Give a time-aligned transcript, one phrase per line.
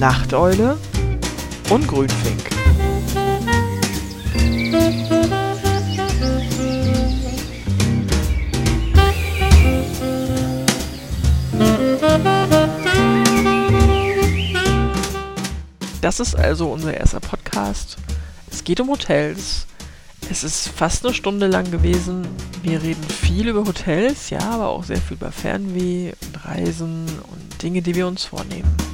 [0.00, 0.78] Nachteule
[1.68, 2.40] und Grünfink.
[16.00, 17.98] Das ist also unser erster Podcast.
[18.50, 19.66] Es geht um Hotels.
[20.30, 22.26] Es ist fast eine Stunde lang gewesen.
[22.62, 27.62] Wir reden viel über Hotels, ja, aber auch sehr viel über Fernweh und Reisen und
[27.62, 28.89] Dinge, die wir uns vornehmen.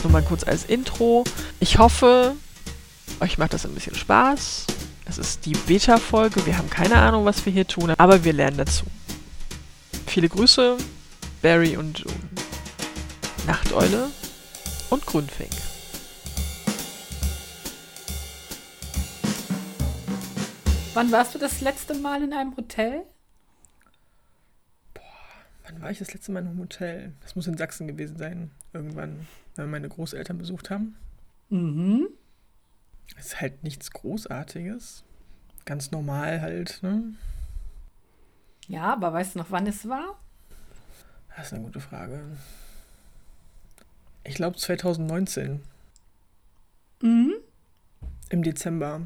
[0.00, 1.24] Das nur mal kurz als Intro.
[1.58, 2.34] Ich hoffe,
[3.20, 4.66] euch macht das ein bisschen Spaß.
[5.04, 6.46] Es ist die Beta-Folge.
[6.46, 8.86] Wir haben keine Ahnung, was wir hier tun, aber wir lernen dazu.
[10.06, 10.78] Viele Grüße,
[11.42, 12.06] Barry und
[13.46, 14.08] Nachteule
[14.88, 15.50] und Grünfink.
[20.94, 23.02] Wann warst du das letzte Mal in einem Hotel?
[24.94, 25.02] Boah,
[25.64, 27.12] wann war ich das letzte Mal in einem Hotel?
[27.20, 28.50] Das muss in Sachsen gewesen sein.
[28.72, 30.96] Irgendwann, wenn wir meine Großeltern besucht haben.
[31.48, 32.08] Mhm.
[33.18, 35.04] Ist halt nichts Großartiges.
[35.64, 37.14] Ganz normal halt, ne?
[38.68, 40.18] Ja, aber weißt du noch, wann es war?
[41.36, 42.22] Das ist eine gute Frage.
[44.24, 45.60] Ich glaube 2019.
[47.02, 47.34] Mhm.
[48.28, 49.02] Im Dezember.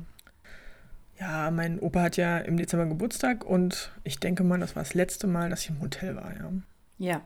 [1.19, 4.95] Ja, mein Opa hat ja im Dezember Geburtstag und ich denke mal, das war das
[4.95, 6.53] letzte Mal, dass ich im Hotel war, ja.
[6.98, 7.23] Ja.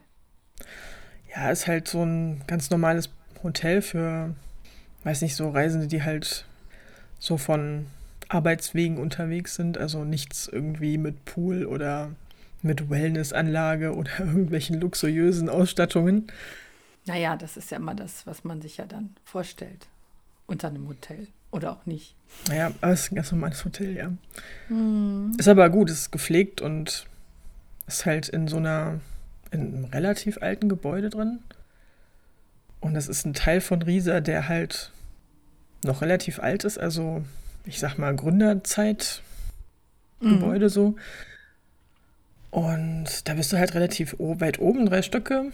[1.35, 3.11] Ja, ist halt so ein ganz normales
[3.43, 4.35] Hotel für,
[5.05, 6.45] weiß nicht, so Reisende, die halt
[7.19, 7.87] so von
[8.29, 9.79] Arbeitswegen unterwegs sind.
[9.79, 12.11] Also nichts irgendwie mit Pool oder
[12.63, 16.29] mit Wellnessanlage oder irgendwelchen luxuriösen Ausstattungen.
[17.07, 19.87] Naja, das ist ja immer das, was man sich ja dann vorstellt
[20.47, 21.29] unter einem Hotel.
[21.51, 22.15] Oder auch nicht.
[22.49, 24.13] Naja, aber es ist ein ganz normales Hotel, ja.
[24.69, 25.35] Mhm.
[25.39, 27.07] Ist aber gut, ist gepflegt und
[27.87, 29.01] ist halt in so einer,
[29.51, 31.41] in einem relativ alten Gebäude drin.
[32.81, 34.93] Und das ist ein Teil von Riesa, der halt
[35.85, 37.25] noch relativ alt ist, also
[37.65, 39.23] ich sag mal Gründerzeit
[40.21, 40.71] Gebäude Mhm.
[40.71, 40.97] so.
[42.51, 45.53] Und da bist du halt relativ weit oben, drei Stöcke.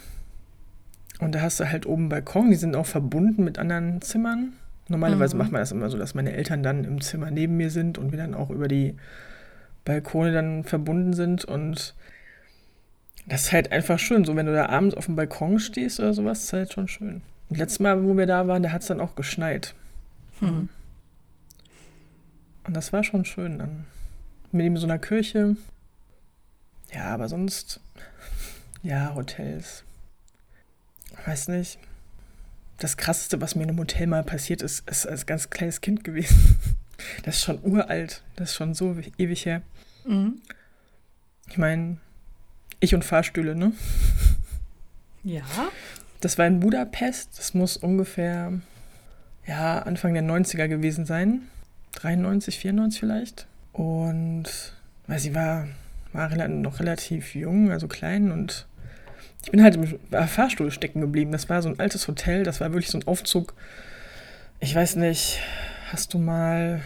[1.19, 4.53] Und da hast du halt oben Balkon, die sind auch verbunden mit anderen Zimmern.
[4.89, 5.39] Normalerweise Mhm.
[5.43, 8.11] macht man das immer so, dass meine Eltern dann im Zimmer neben mir sind und
[8.13, 8.97] wir dann auch über die
[9.85, 11.45] Balkone dann verbunden sind.
[11.45, 11.95] Und
[13.27, 14.25] das ist halt einfach schön.
[14.25, 17.23] So, wenn du da abends auf dem Balkon stehst oder sowas, ist halt schon schön.
[17.49, 19.75] Und letztes Mal, wo wir da waren, da hat es dann auch geschneit.
[20.41, 20.69] Hm.
[22.67, 23.85] Und das war schon schön dann.
[24.53, 25.57] Mit ihm so einer Kirche.
[26.93, 27.81] Ja, aber sonst,
[28.83, 29.85] ja, Hotels.
[31.27, 31.79] Weiß nicht.
[32.79, 36.05] Das krasseste, was mir in einem Hotel mal passiert ist, ist als ganz kleines Kind
[36.05, 36.59] gewesen.
[37.25, 38.23] Das ist schon uralt.
[38.37, 39.63] Das ist schon so ewig her.
[40.07, 40.41] Mhm.
[41.51, 41.99] Ich meine,
[42.81, 43.73] ich und Fahrstühle, ne?
[45.23, 45.43] Ja.
[46.21, 47.39] Das war in Budapest.
[47.39, 48.53] Das muss ungefähr,
[49.47, 51.43] ja, Anfang der 90er gewesen sein.
[51.93, 53.47] 93, 94 vielleicht.
[53.73, 54.45] Und,
[55.07, 55.69] weil sie war,
[56.13, 58.67] war noch relativ jung, also klein und
[59.45, 61.33] ich bin halt im Fahrstuhl stecken geblieben.
[61.33, 63.55] Das war so ein altes Hotel, das war wirklich so ein Aufzug.
[64.59, 65.41] Ich weiß nicht,
[65.93, 66.81] hast du mal.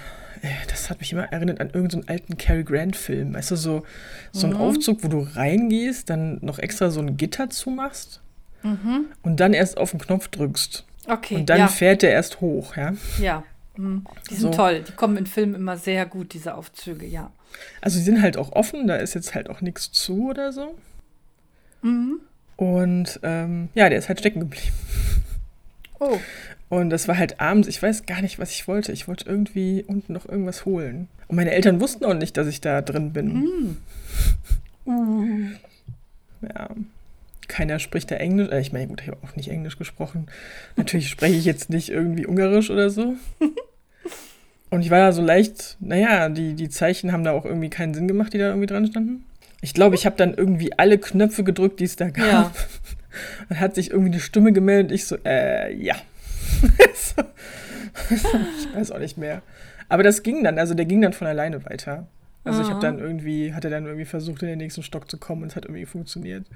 [0.69, 3.35] Das hat mich immer erinnert an irgendeinen so alten Cary Grant-Film.
[3.35, 3.85] Weißt du, so,
[4.33, 4.61] so ein Mhm.
[4.61, 8.21] Aufzug, wo du reingehst, dann noch extra so ein Gitter zumachst
[8.63, 9.07] Mhm.
[9.23, 10.85] und dann erst auf den Knopf drückst.
[11.07, 11.37] Okay.
[11.37, 11.69] Und dann ja.
[11.69, 12.93] fährt der erst hoch, ja.
[13.21, 13.45] ja.
[13.77, 14.05] Mhm.
[14.31, 14.59] Die sind So.
[14.59, 14.85] toll.
[14.87, 17.31] Die kommen in Filmen immer sehr gut, diese Aufzüge, ja.
[17.81, 20.75] Also die sind halt auch offen, da ist jetzt halt auch nichts zu oder so.
[21.83, 22.21] Mhm.
[22.57, 24.75] Und ähm, ja, der ist halt stecken geblieben.
[26.01, 26.19] Oh.
[26.69, 28.93] Und das war halt abends, ich weiß gar nicht, was ich wollte.
[28.93, 31.09] Ich wollte irgendwie unten noch irgendwas holen.
[31.29, 33.79] Und meine Eltern wussten auch nicht, dass ich da drin bin.
[34.85, 35.49] Uh.
[36.43, 36.71] Ja.
[37.49, 38.51] Keiner spricht da Englisch.
[38.51, 40.27] Äh, ich meine, gut, ich habe auch nicht Englisch gesprochen.
[40.77, 43.15] Natürlich spreche ich jetzt nicht irgendwie Ungarisch oder so.
[44.71, 47.95] Und ich war da so leicht, naja, die, die Zeichen haben da auch irgendwie keinen
[47.95, 49.25] Sinn gemacht, die da irgendwie dran standen.
[49.63, 52.27] Ich glaube, ich habe dann irgendwie alle Knöpfe gedrückt, die es da gab.
[52.27, 52.53] Ja.
[53.49, 54.93] Dann hat sich irgendwie eine Stimme gemeldet.
[54.93, 55.97] Ich so, äh, ja.
[58.11, 59.43] ich weiß auch nicht mehr.
[59.89, 62.07] Aber das ging dann, also der ging dann von alleine weiter.
[62.45, 62.83] Also ich habe Ah.
[62.83, 65.65] dann irgendwie, hatte dann irgendwie versucht, in den nächsten Stock zu kommen und es hat
[65.65, 66.47] irgendwie funktioniert.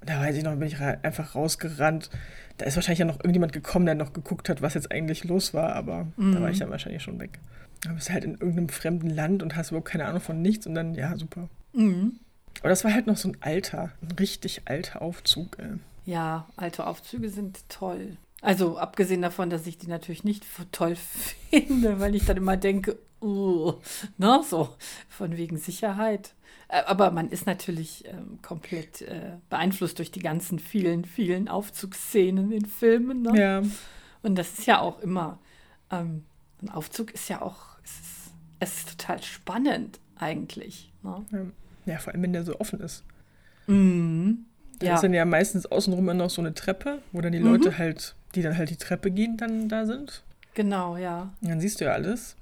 [0.00, 2.10] Und da weiß ich noch, bin ich ra einfach rausgerannt.
[2.58, 5.54] Da ist wahrscheinlich ja noch irgendjemand gekommen, der noch geguckt hat, was jetzt eigentlich los
[5.54, 7.38] war, aber da war ich dann wahrscheinlich schon weg.
[7.82, 10.66] Da bist du halt in irgendeinem fremden Land und hast überhaupt keine Ahnung von nichts
[10.66, 11.48] und dann, ja, super.
[11.72, 12.12] Mhm.
[12.60, 15.58] Aber das war halt noch so ein alter, ein richtig alter Aufzug.
[15.58, 15.78] Ey.
[16.06, 18.16] Ja, alte Aufzüge sind toll.
[18.44, 20.96] Also abgesehen davon, dass ich die natürlich nicht toll
[21.50, 23.74] finde, weil ich dann immer denke, uh,
[24.18, 24.68] ne, so
[25.08, 26.34] von wegen Sicherheit.
[26.68, 32.66] Aber man ist natürlich ähm, komplett äh, beeinflusst durch die ganzen vielen, vielen Aufzugsszenen in
[32.66, 33.22] Filmen.
[33.22, 33.38] Ne?
[33.38, 33.62] Ja,
[34.22, 35.38] Und das ist ja auch immer,
[35.90, 36.24] ähm,
[36.62, 40.90] ein Aufzug ist ja auch, es ist, es ist total spannend eigentlich.
[41.02, 41.52] Ne?
[41.86, 43.04] Ja, vor allem, wenn der so offen ist.
[43.66, 44.46] Mhm.
[44.78, 44.94] Da Ja.
[44.96, 47.46] ist dann ja meistens außenrum immer noch so eine Treppe, wo dann die Mhm.
[47.46, 50.22] Leute halt, die dann halt die Treppe gehen, dann da sind.
[50.54, 51.32] Genau, ja.
[51.40, 52.36] Und dann siehst du ja alles.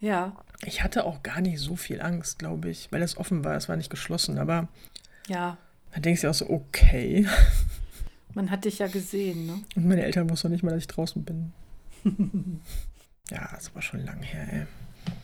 [0.00, 3.54] Ja, Ich hatte auch gar nicht so viel Angst, glaube ich, weil es offen war,
[3.56, 4.38] es war nicht geschlossen.
[4.38, 4.68] Aber
[5.26, 5.56] ja.
[5.92, 7.26] dann denkst du ja auch so, okay.
[8.34, 9.60] Man hat dich ja gesehen, ne?
[9.76, 11.52] Und meine Eltern wussten nicht mal, dass ich draußen bin.
[13.30, 14.66] ja, das war schon lang her, ey.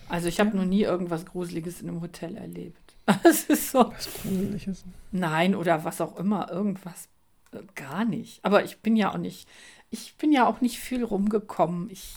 [0.09, 2.79] Also ich habe noch nie irgendwas Gruseliges in einem Hotel erlebt.
[3.25, 3.93] Es ist so.
[3.93, 4.85] Was Gruseliges.
[5.11, 7.09] Nein, oder was auch immer, irgendwas.
[7.53, 8.43] äh, Gar nicht.
[8.45, 9.49] Aber ich bin ja auch nicht,
[9.93, 11.89] ich bin ja auch nicht viel rumgekommen.
[11.91, 12.15] Ich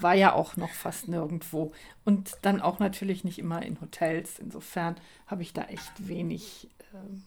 [0.00, 1.72] war ja auch noch fast nirgendwo.
[2.04, 4.38] Und dann auch natürlich nicht immer in Hotels.
[4.38, 4.96] Insofern
[5.26, 7.22] habe ich da echt wenig, ähm,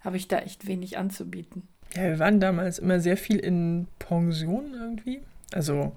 [0.00, 1.66] habe ich da echt wenig anzubieten.
[1.94, 5.20] Ja, wir waren damals immer sehr viel in Pensionen irgendwie.
[5.52, 5.94] Also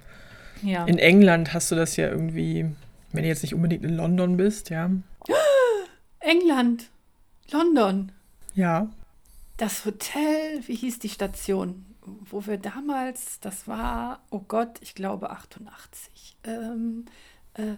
[0.61, 0.85] Ja.
[0.85, 2.65] in England hast du das ja irgendwie,
[3.13, 4.89] wenn du jetzt nicht unbedingt in London bist, ja.
[6.19, 6.89] England,
[7.51, 8.11] London.
[8.53, 8.89] Ja,
[9.57, 11.83] Das Hotel, wie hieß die Station,
[12.29, 16.37] wo wir damals, das war, oh Gott, ich glaube 88.
[16.45, 17.05] Ähm,
[17.55, 17.75] äh,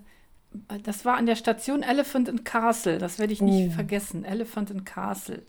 [0.83, 3.73] das war an der Station Elephant and Castle, das werde ich nicht Oh.
[3.75, 5.43] vergessen, Elephant and Castle.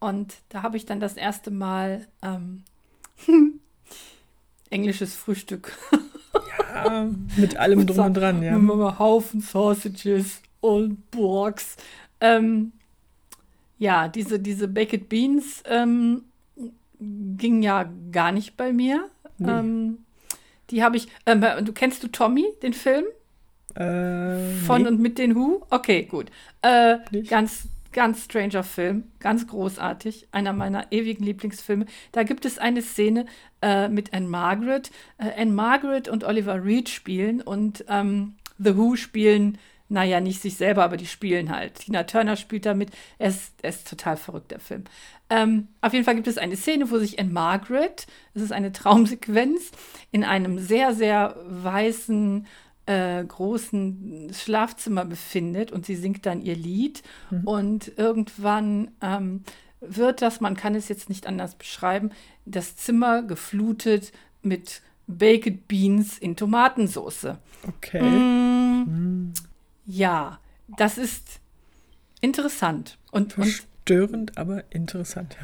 [0.00, 2.64] Und da habe ich dann das erste Mal ähm,
[4.70, 5.76] englisches Frühstück.
[6.72, 8.58] ja mit allem drum und dran, ja.
[8.58, 11.76] Mit einem Haufen Sausages und Borgs.
[12.20, 12.72] Ähm,
[13.78, 16.22] ja, diese, diese Baked Beans ähm,
[17.36, 19.08] ging ja gar nicht bei mir.
[19.38, 19.50] Nee.
[19.50, 19.98] Ähm,
[20.70, 21.08] die habe ich.
[21.26, 23.04] Ähm, du kennst du Tommy, den Film?
[23.74, 24.88] Äh, Von nee.
[24.88, 25.66] und mit den Who?
[25.70, 26.30] Okay, gut.
[26.62, 31.86] Äh, ganz, ganz stranger Film, ganz großartig, einer meiner ewigen Lieblingsfilme.
[32.12, 33.26] Da gibt es eine Szene
[33.60, 34.90] äh, mit Anne Margaret.
[35.18, 39.58] Äh, Anne Margaret und Oliver Reed spielen und ähm, The Who spielen,
[39.88, 41.74] naja, nicht sich selber, aber die spielen halt.
[41.74, 42.90] Tina Turner spielt damit.
[43.18, 44.84] Er ist, er ist total verrückt, der Film.
[45.32, 48.70] Ähm, auf jeden Fall gibt es eine Szene, wo sich Anne Margaret, das ist eine
[48.70, 49.70] Traumsequenz,
[50.10, 52.46] in einem sehr, sehr weißen,
[52.84, 57.02] äh, großen Schlafzimmer befindet und sie singt dann ihr Lied.
[57.46, 59.42] Und irgendwann ähm,
[59.80, 62.10] wird das, man kann es jetzt nicht anders beschreiben,
[62.44, 64.12] das Zimmer geflutet
[64.42, 67.36] mit Baked Beans in Tomatensauce.
[67.66, 68.02] Okay.
[68.02, 69.32] Mm,
[69.86, 70.40] ja,
[70.76, 71.40] das ist
[72.20, 72.98] interessant.
[73.10, 75.36] Und, und Verstörend, aber interessant.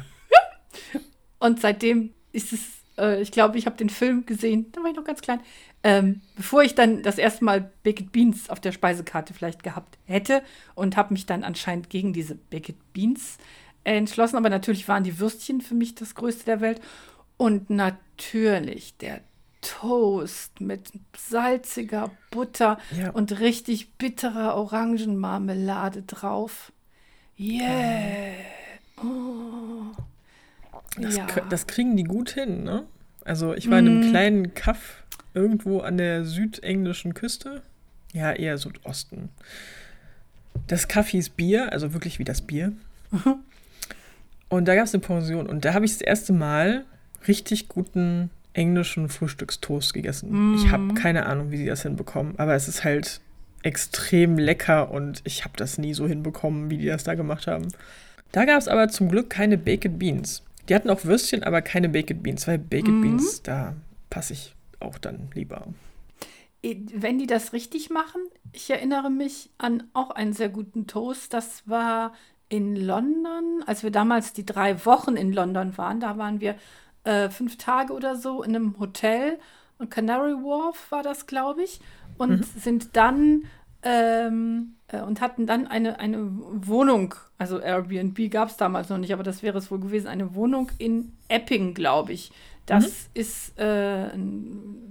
[1.39, 2.61] Und seitdem ist es,
[2.97, 5.39] äh, ich glaube, ich habe den Film gesehen, da war ich noch ganz klein,
[5.83, 10.41] ähm, bevor ich dann das erste Mal Baked Beans auf der Speisekarte vielleicht gehabt hätte
[10.75, 13.37] und habe mich dann anscheinend gegen diese Baked Beans
[13.83, 14.35] entschlossen.
[14.37, 16.81] Aber natürlich waren die Würstchen für mich das Größte der Welt.
[17.37, 19.21] Und natürlich der
[19.61, 23.11] Toast mit salziger Butter Ja.
[23.11, 26.71] und richtig bitterer Orangenmarmelade drauf.
[27.39, 28.33] Yeah.
[29.01, 29.95] Oh.
[30.99, 31.27] Das, ja.
[31.49, 32.83] das kriegen die gut hin, ne?
[33.23, 34.09] Also ich war in einem Mm.
[34.09, 35.03] kleinen Kaff
[35.33, 37.61] irgendwo an der südenglischen Küste.
[38.13, 39.29] Ja, eher Südosten.
[40.67, 42.73] Das Kaff hieß Bier, also wirklich wie das Bier.
[44.49, 45.47] Und da gab es eine Pension.
[45.47, 46.85] Und da habe ich das erste Mal
[47.27, 50.55] richtig guten englischen Frühstückstoast gegessen.
[50.55, 52.37] Ich habe keine Ahnung, wie sie das hinbekommen.
[52.39, 53.21] Aber es ist halt
[53.63, 57.67] extrem lecker und ich habe das nie so hinbekommen, wie die das da gemacht haben.
[58.31, 60.43] Da gab es aber zum Glück keine Baked Beans.
[60.67, 63.01] Die hatten auch Würstchen, aber keine Baked Beans, weil Baked Mhm.
[63.01, 63.75] Beans, da
[64.09, 65.67] passe ich auch dann lieber.
[66.61, 71.33] Wenn die das richtig machen, ich erinnere mich an auch einen sehr guten Toast.
[71.33, 72.13] Das war
[72.49, 75.99] in London, als wir damals die drei Wochen in London waren.
[75.99, 76.55] Da waren wir
[77.05, 79.39] äh, fünf Tage oder so in einem Hotel.
[79.77, 81.79] Und Canary Wharf war das, glaube ich.
[82.19, 83.43] Und sind dann
[83.83, 89.13] ähm, äh, und hatten dann eine, eine Wohnung, also Airbnb gab es damals noch nicht,
[89.13, 92.31] aber das wäre es wohl gewesen, eine Wohnung in Epping, glaube ich.
[92.65, 94.09] Das ist äh,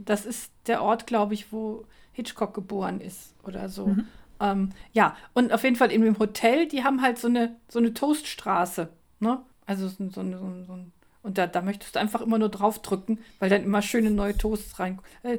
[0.04, 3.94] das ist der Ort, glaube ich, wo Hitchcock geboren ist oder so.
[4.40, 7.78] Ähm, ja, und auf jeden Fall in dem Hotel, die haben halt so eine, so
[7.78, 8.88] eine Toaststraße,
[9.20, 9.42] ne?
[9.66, 10.92] Also so, so, so, so ein
[11.22, 14.78] und da, da möchtest du einfach immer nur draufdrücken, weil dann immer schöne neue Toasts
[14.78, 14.98] rein.
[15.22, 15.38] Äh,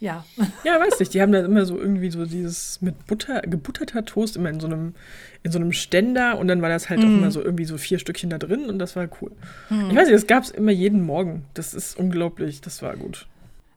[0.00, 0.24] ja.
[0.64, 4.36] Ja, weiß nicht, die haben dann immer so irgendwie so dieses mit Butter, gebutterter Toast
[4.36, 4.94] immer in so einem,
[5.42, 7.98] in so einem Ständer und dann war das halt auch immer so irgendwie so vier
[7.98, 9.32] Stückchen da drin und das war cool.
[9.70, 11.44] Ich weiß nicht, das gab es immer jeden Morgen.
[11.54, 13.26] Das ist unglaublich, das war gut.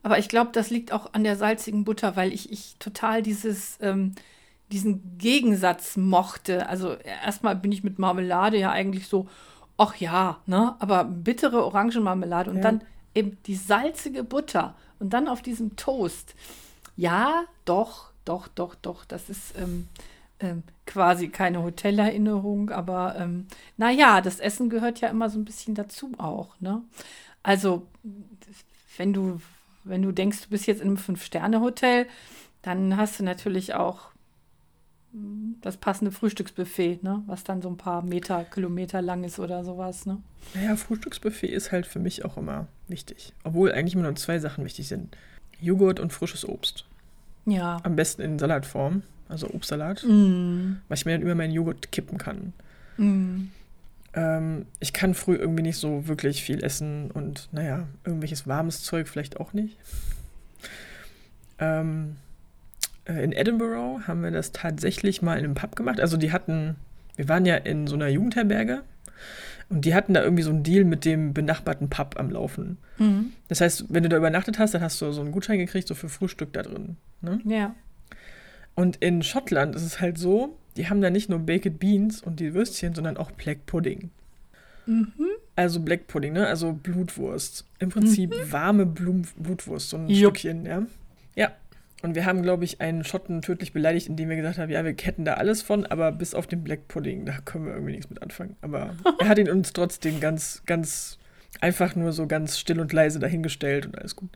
[0.03, 3.77] Aber ich glaube, das liegt auch an der salzigen Butter, weil ich, ich total dieses,
[3.81, 4.13] ähm,
[4.71, 6.67] diesen Gegensatz mochte.
[6.69, 9.27] Also erstmal bin ich mit Marmelade ja eigentlich so,
[9.77, 10.75] ach ja, ne?
[10.79, 12.63] Aber bittere Orangenmarmelade und Ja.
[12.63, 12.81] dann
[13.13, 16.35] eben die salzige Butter und dann auf diesem Toast.
[16.95, 19.03] Ja, doch, doch, doch, doch.
[19.05, 19.87] Das ist ähm,
[20.39, 25.75] ähm, quasi keine Hotelerinnerung, aber ähm, naja, das Essen gehört ja immer so ein bisschen
[25.75, 26.59] dazu auch.
[26.59, 26.81] Ne?
[27.43, 27.87] Also,
[28.97, 29.41] wenn du,
[29.83, 32.07] wenn du denkst, du bist jetzt in einem Fünf-Sterne-Hotel,
[32.61, 34.10] dann hast du natürlich auch
[35.61, 37.23] das passende Frühstücksbuffet, ne?
[37.27, 40.05] was dann so ein paar Meter, Kilometer lang ist oder sowas.
[40.05, 40.19] Ne?
[40.53, 43.33] Naja, Frühstücksbuffet ist halt für mich auch immer wichtig.
[43.43, 45.15] Obwohl eigentlich immer nur zwei Sachen wichtig sind.
[45.59, 46.85] Joghurt und frisches Obst.
[47.45, 47.77] Ja.
[47.83, 50.77] Am besten in Salatform, also Obstsalat, Mm.
[50.87, 52.53] weil ich mir dann über meinen Joghurt kippen kann.
[52.97, 53.49] Mm.
[54.13, 59.07] Ähm, ich kann früh irgendwie nicht so wirklich viel essen und naja, irgendwelches warmes Zeug
[59.07, 59.77] vielleicht auch nicht.
[61.59, 62.30] Ähm, äh,
[63.05, 65.99] in Edinburgh haben wir das tatsächlich mal in einem Pub gemacht.
[65.99, 66.75] Also die hatten,
[67.15, 68.83] wir waren ja in so einer Jugendherberge
[69.69, 72.77] und die hatten da irgendwie so einen Deal mit dem benachbarten Pub am Laufen.
[72.97, 73.33] Mhm.
[73.47, 75.95] Das heißt, wenn du da übernachtet hast, dann hast du so einen Gutschein gekriegt, so
[75.95, 76.97] für Frühstück da drin.
[77.21, 77.39] Ne?
[77.45, 77.75] Ja.
[78.75, 82.39] Und in Schottland ist es halt so, die haben da nicht nur Baked Beans und
[82.39, 84.11] die Würstchen, sondern auch Black Pudding.
[84.85, 85.11] Mhm.
[85.55, 86.47] Also Black Pudding, ne?
[86.47, 87.65] Also Blutwurst.
[87.79, 90.37] Im Prinzip warme Blum Blutwurst, so ein Jupp.
[90.37, 90.83] Stückchen, ja.
[91.35, 91.51] Ja.
[92.01, 94.95] Und wir haben, glaube ich, einen Schotten tödlich beleidigt, indem wir gesagt haben, ja, wir
[94.99, 98.09] hätten da alles von, aber bis auf den Black Pudding, da können wir irgendwie nichts
[98.09, 98.55] mit anfangen.
[98.61, 101.19] Aber er hat ihn uns trotzdem ganz, ganz
[101.59, 104.29] einfach nur so ganz still und leise dahingestellt und alles gut.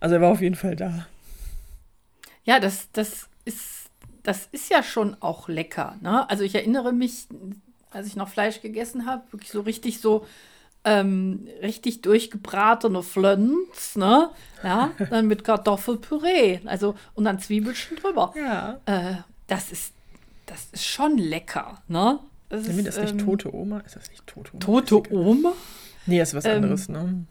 [0.00, 1.06] Also er war auf jeden Fall da.
[2.44, 3.90] Ja, das, das ist,
[4.22, 5.96] das ist ja schon auch lecker.
[6.00, 6.28] Ne?
[6.30, 7.26] Also ich erinnere mich,
[7.90, 10.26] als ich noch Fleisch gegessen habe, wirklich so richtig so
[10.84, 14.30] ähm, richtig durchgebratene Flöns, ne?
[14.62, 18.34] Ja, dann mit Kartoffelpüree, also und dann Zwiebelchen drüber.
[18.36, 18.80] Ja.
[18.86, 19.92] Äh, das ist,
[20.46, 22.18] das ist schon lecker, ne?
[22.48, 23.78] Das wir das nicht ähm, tote Oma?
[23.80, 24.60] Ist das nicht tote Oma?
[24.60, 25.10] Tote Ist.
[25.10, 25.52] Oma?
[26.06, 27.24] Nee, das ist was Ähm, anderes, ne?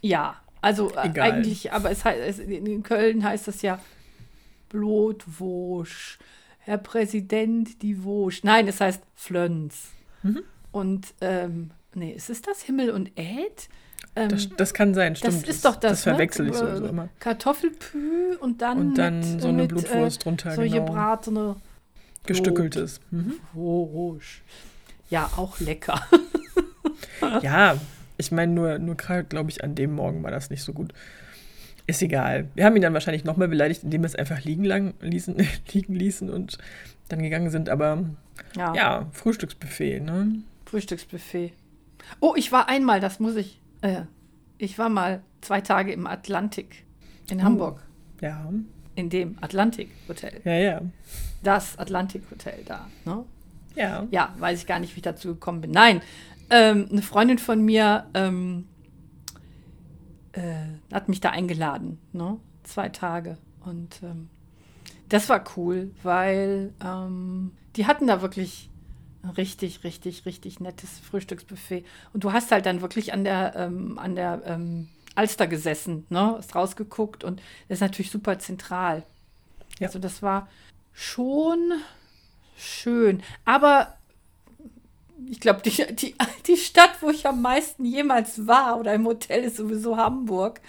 [0.00, 3.80] Ja, also äh, eigentlich, aber es heißt, es, in Köln heißt das ja
[4.68, 6.18] Blutwursch.
[6.58, 8.44] Herr Präsident, die Wursch.
[8.44, 9.88] Nein, es heißt Flöns.
[10.22, 10.42] Mhm.
[10.70, 13.68] Und, ähm, nee, ist es das Himmel und Äd?
[14.14, 15.42] Ähm, Das, das kann sein, stimmt.
[15.42, 15.92] das ist doch das.
[15.92, 16.58] Das verwechsel ich ne?
[16.58, 17.08] sowieso immer.
[17.20, 20.84] Kartoffelpü und dann, Und dann mit, so eine mit, Blutwurst drunter, Äh, so genau.
[20.84, 21.56] gebratene
[22.26, 23.00] Gestückeltes.
[23.10, 23.34] Mhm.
[25.10, 26.00] Ja, auch lecker.
[27.42, 27.76] Ja,
[28.16, 30.92] ich meine, nur, nur gerade, glaube ich, an dem Morgen war das nicht so gut.
[31.86, 32.48] Ist egal.
[32.54, 35.36] Wir haben ihn dann wahrscheinlich nochmal beleidigt, indem wir es einfach liegen, lang, ließen,
[35.72, 36.58] liegen ließen und
[37.08, 37.68] dann gegangen sind.
[37.68, 38.04] Aber
[38.56, 40.42] Ja, ja, Frühstücksbuffet, ne?
[40.66, 41.52] Frühstücksbuffet.
[42.20, 43.60] Oh, ich war einmal, das muss ich.
[43.82, 44.02] Äh,
[44.58, 46.84] ich war mal zwei Tage im Atlantik
[47.30, 47.42] in Oh.
[47.44, 47.82] Hamburg.
[48.20, 48.52] Ja,
[48.94, 50.40] In dem Atlantik Hotel.
[50.44, 50.80] ja, ja.
[51.42, 52.86] Das Atlantik Hotel da.
[53.04, 53.24] Ne?
[53.74, 55.70] Ja, Ja, weiß ich gar nicht, wie ich dazu gekommen bin.
[55.72, 56.00] Nein,
[56.50, 58.68] ähm, eine Freundin von mir ähm,
[60.32, 60.52] äh,
[60.92, 61.98] hat mich da eingeladen.
[62.12, 62.38] Ne?
[62.62, 63.38] Zwei Tage.
[63.64, 64.28] Und ähm,
[65.08, 68.70] das war cool, weil ähm, die hatten da wirklich
[69.36, 71.84] richtig, richtig, richtig nettes Frühstücksbuffet.
[72.12, 76.34] Und du hast halt dann wirklich an der, ähm, an der ähm, Alster gesessen, ne?
[76.38, 79.02] Hast rausgeguckt und das ist natürlich super zentral.
[79.78, 79.88] Ja.
[79.88, 80.48] Also das war
[80.92, 81.72] schon
[82.56, 83.22] schön.
[83.44, 83.96] Aber
[85.30, 86.14] ich glaube, die, die,
[86.46, 90.60] die Stadt, wo ich am meisten jemals war oder im Hotel, ist sowieso Hamburg.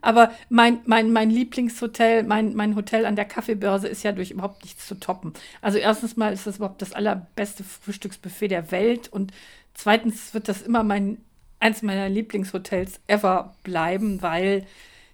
[0.00, 4.62] Aber mein, mein, mein Lieblingshotel, mein, mein Hotel an der Kaffeebörse ist ja durch überhaupt
[4.62, 5.32] nichts zu toppen.
[5.62, 9.32] Also erstens mal ist das überhaupt das allerbeste Frühstücksbuffet der Welt und
[9.74, 11.18] zweitens wird das immer mein
[11.58, 14.66] eins meiner Lieblingshotels ever bleiben, weil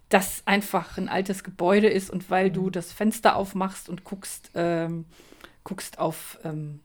[0.09, 5.07] das einfach ein altes Gebäude ist und weil du das Fenster aufmachst und guckst, ähm,
[5.65, 6.81] guckst auf, ähm,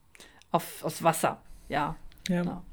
[0.52, 1.42] auf, aufs Wasser.
[1.70, 1.96] Ja.
[2.28, 2.44] ja.
[2.44, 2.64] Ja.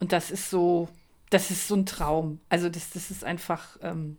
[0.00, 0.88] Und das ist so,
[1.30, 2.40] das ist so ein Traum.
[2.48, 4.18] Also das, das ist einfach, ähm,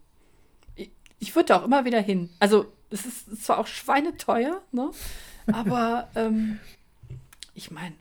[0.75, 2.29] ich, ich würde da auch immer wieder hin.
[2.39, 4.91] Also es ist zwar auch schweineteuer, ne?
[5.51, 6.59] aber ähm,
[7.53, 7.95] ich meine,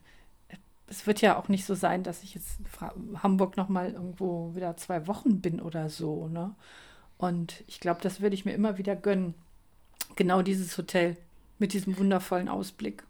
[0.87, 2.59] es wird ja auch nicht so sein, dass ich jetzt
[2.95, 6.55] in Hamburg noch mal irgendwo wieder zwei Wochen bin oder so, ne?
[7.17, 9.33] Und ich glaube, das würde ich mir immer wieder gönnen.
[10.15, 11.15] Genau dieses Hotel
[11.57, 13.03] mit diesem wundervollen Ausblick.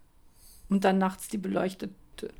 [0.68, 1.92] Und dann nachts die beleuchtete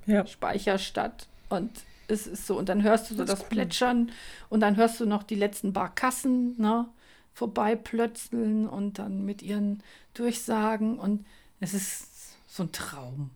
[0.07, 0.27] ja.
[0.27, 1.27] Speicherstadt.
[1.49, 1.71] Und
[2.09, 3.49] es ist so, und dann hörst du so Das das.
[3.49, 4.11] Plätschern
[4.51, 6.87] und dann hörst du noch die letzten Barkassen, ne?
[7.33, 9.83] Vorbeiplötzeln und dann mit ihren
[10.15, 10.99] Durchsagen.
[10.99, 11.25] Und
[11.61, 12.07] es ist
[12.47, 13.31] so ein Traum.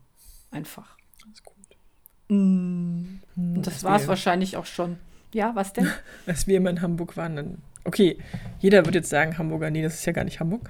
[0.51, 0.97] Einfach.
[1.21, 1.57] Das ist gut.
[2.29, 3.21] Mm.
[3.35, 4.99] Hm, Und das war es wahrscheinlich auch schon.
[5.33, 5.91] Ja, was denn?
[6.27, 7.59] Als wir immer in Hamburg waren, dann.
[7.85, 8.19] Okay,
[8.61, 10.69] jeder wird jetzt sagen, Hamburger, nee, das ist ja gar nicht Hamburg.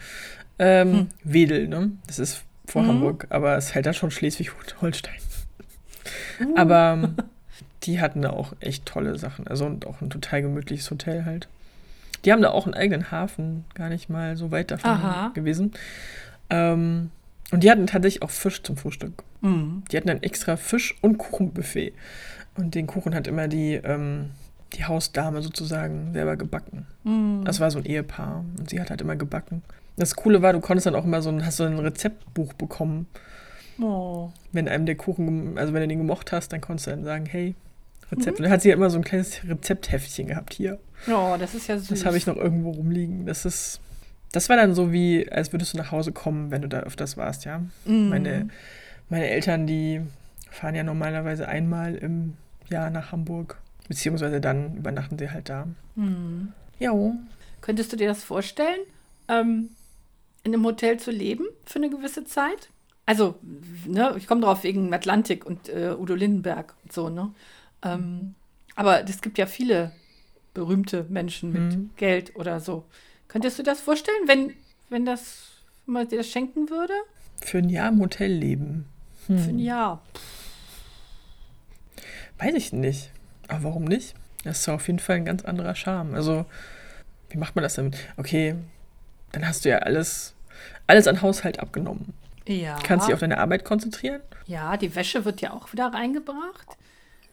[0.59, 1.09] Ähm, Hm.
[1.25, 1.93] Wedel, ne?
[2.07, 2.89] Das ist vor Mhm.
[2.89, 5.15] Hamburg, aber es ist halt da schon Schleswig-Holstein.
[6.41, 6.57] Uh.
[6.57, 7.15] Aber ähm,
[7.85, 9.47] die hatten da auch echt tolle Sachen.
[9.47, 11.49] Also und auch ein total gemütliches Hotel halt.
[12.25, 15.31] Die haben da auch einen eigenen Hafen, gar nicht mal so weit davon Aha.
[15.35, 15.73] gewesen.
[16.50, 17.11] Ähm,
[17.50, 19.23] und die hatten tatsächlich auch Fisch zum Frühstück.
[19.41, 19.85] Mhm.
[19.91, 21.93] Die hatten ein extra Fisch- und Kuchenbuffet.
[22.57, 24.31] Und den Kuchen hat immer die, ähm,
[24.75, 26.87] die Hausdame sozusagen selber gebacken.
[27.05, 27.45] Mhm.
[27.45, 29.62] Das war so ein Ehepaar und sie hat halt immer gebacken.
[29.97, 33.07] Das Coole war, du konntest dann auch immer so ein, hast so ein Rezeptbuch bekommen.
[33.81, 34.31] Oh.
[34.53, 37.27] Wenn einem der Kuchen, also wenn du den gemocht hast, dann konntest du dann sagen,
[37.27, 37.55] hey,
[38.11, 38.39] Rezept.
[38.39, 40.79] Und dann hat sie ja immer so ein kleines Rezeptheftchen gehabt hier.
[41.09, 41.89] oh, das ist ja süß.
[41.89, 43.27] Das habe ich noch irgendwo rumliegen.
[43.27, 43.81] Das ist,
[44.33, 47.17] das war dann so wie, als würdest du nach Hause kommen, wenn du da öfters
[47.17, 47.63] warst, ja.
[47.85, 48.09] Mhm.
[48.09, 48.49] Meine,
[49.09, 50.01] meine Eltern, die
[50.51, 52.35] fahren ja normalerweise einmal im
[52.69, 53.59] Jahr nach Hamburg.
[53.89, 55.67] Beziehungsweise dann übernachten sie halt da.
[55.95, 56.53] Mhm.
[56.79, 57.15] Jo.
[57.61, 58.81] Könntest du dir das vorstellen,
[59.29, 59.71] ähm,
[60.45, 62.69] in einem Hotel zu leben für eine gewisse Zeit?
[63.09, 63.37] Also,
[63.87, 67.33] ne, ich komme drauf wegen Atlantik und äh, Udo Lindenberg und so, ne?
[67.83, 68.35] Ähm,
[68.77, 69.93] aber es gibt ja viele
[70.53, 71.91] berühmte Menschen mit Mhm.
[71.97, 72.85] Geld oder so.
[73.29, 74.53] Könntest du das vorstellen, wenn,
[74.91, 75.53] wenn das
[75.87, 76.93] wenn man dir das schenken würde?
[77.41, 78.85] Für ein Jahr im Hotel leben.
[79.27, 79.38] Hm.
[79.38, 80.03] Für ein Jahr.
[82.37, 83.11] Weiß ich nicht.
[83.49, 84.15] Aber warum nicht?
[84.45, 86.15] Das ist auf jeden Fall ein ganz anderer Charme.
[86.15, 86.45] Also,
[87.31, 87.95] wie macht man das denn?
[88.19, 88.55] Okay,
[89.33, 90.35] dann hast du ja alles,
[90.87, 92.12] alles an Haushalt abgenommen.
[92.49, 92.78] Ja.
[92.83, 94.21] Kannst dich auf deine Arbeit konzentrieren.
[94.47, 96.67] ja, die Wäsche wird ja auch wieder reingebracht.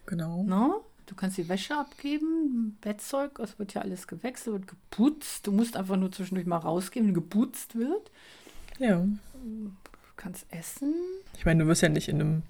[0.06, 0.44] Genau.
[0.44, 0.74] Ne?
[1.06, 5.48] Du kannst die Wäsche abgeben, Bettzeug, es wird ja alles gewechselt, wird geputzt.
[5.48, 8.12] Du musst einfach nur zwischendurch mal rausgehen, wenn geputzt wird.
[8.80, 8.98] Ja.
[8.98, 9.72] Du
[10.18, 10.94] kannst essen.
[11.38, 12.44] Ich meine, du wirst ja nicht in einem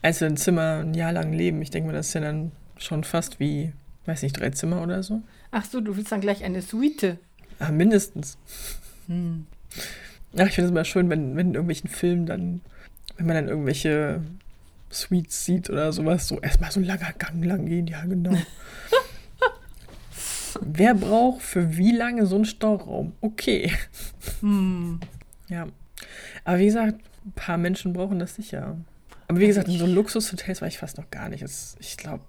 [0.00, 1.60] einzelnen Zimmer ein Jahr lang leben.
[1.60, 3.72] Ich denke mal, das ist ja dann schon fast wie,
[4.06, 5.22] weiß nicht, drei Zimmer oder so.
[5.50, 7.18] Ach so, du willst dann gleich eine Suite.
[7.58, 8.38] Ah, mindestens.
[9.08, 9.46] Hm.
[10.32, 12.60] Ja, ich finde es immer schön, wenn, wenn in irgendwelchen Filmen dann,
[13.16, 14.20] wenn man dann irgendwelche
[14.90, 18.36] Suites sieht oder sowas, so erstmal so ein langer Gang lang gehen, ja genau.
[20.60, 23.12] Wer braucht für wie lange so einen Stauraum?
[23.20, 23.72] Okay.
[24.40, 25.00] Hm.
[25.48, 25.66] Ja.
[26.44, 28.76] Aber wie gesagt, ein paar Menschen brauchen das sicher.
[29.28, 31.42] Aber wie gesagt, in so Luxushotels war ich fast noch gar nicht.
[31.42, 32.24] Es, ich glaube,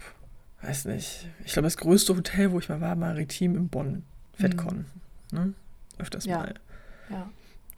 [0.61, 1.27] weiß nicht.
[1.45, 4.03] Ich glaube, das größte Hotel, wo ich mal war, Maritim in Bonn.
[4.33, 4.85] Fettcon.
[5.31, 5.53] Ne?
[5.97, 6.39] Öfters Ja.
[6.39, 6.53] mal.
[7.09, 7.29] Ja.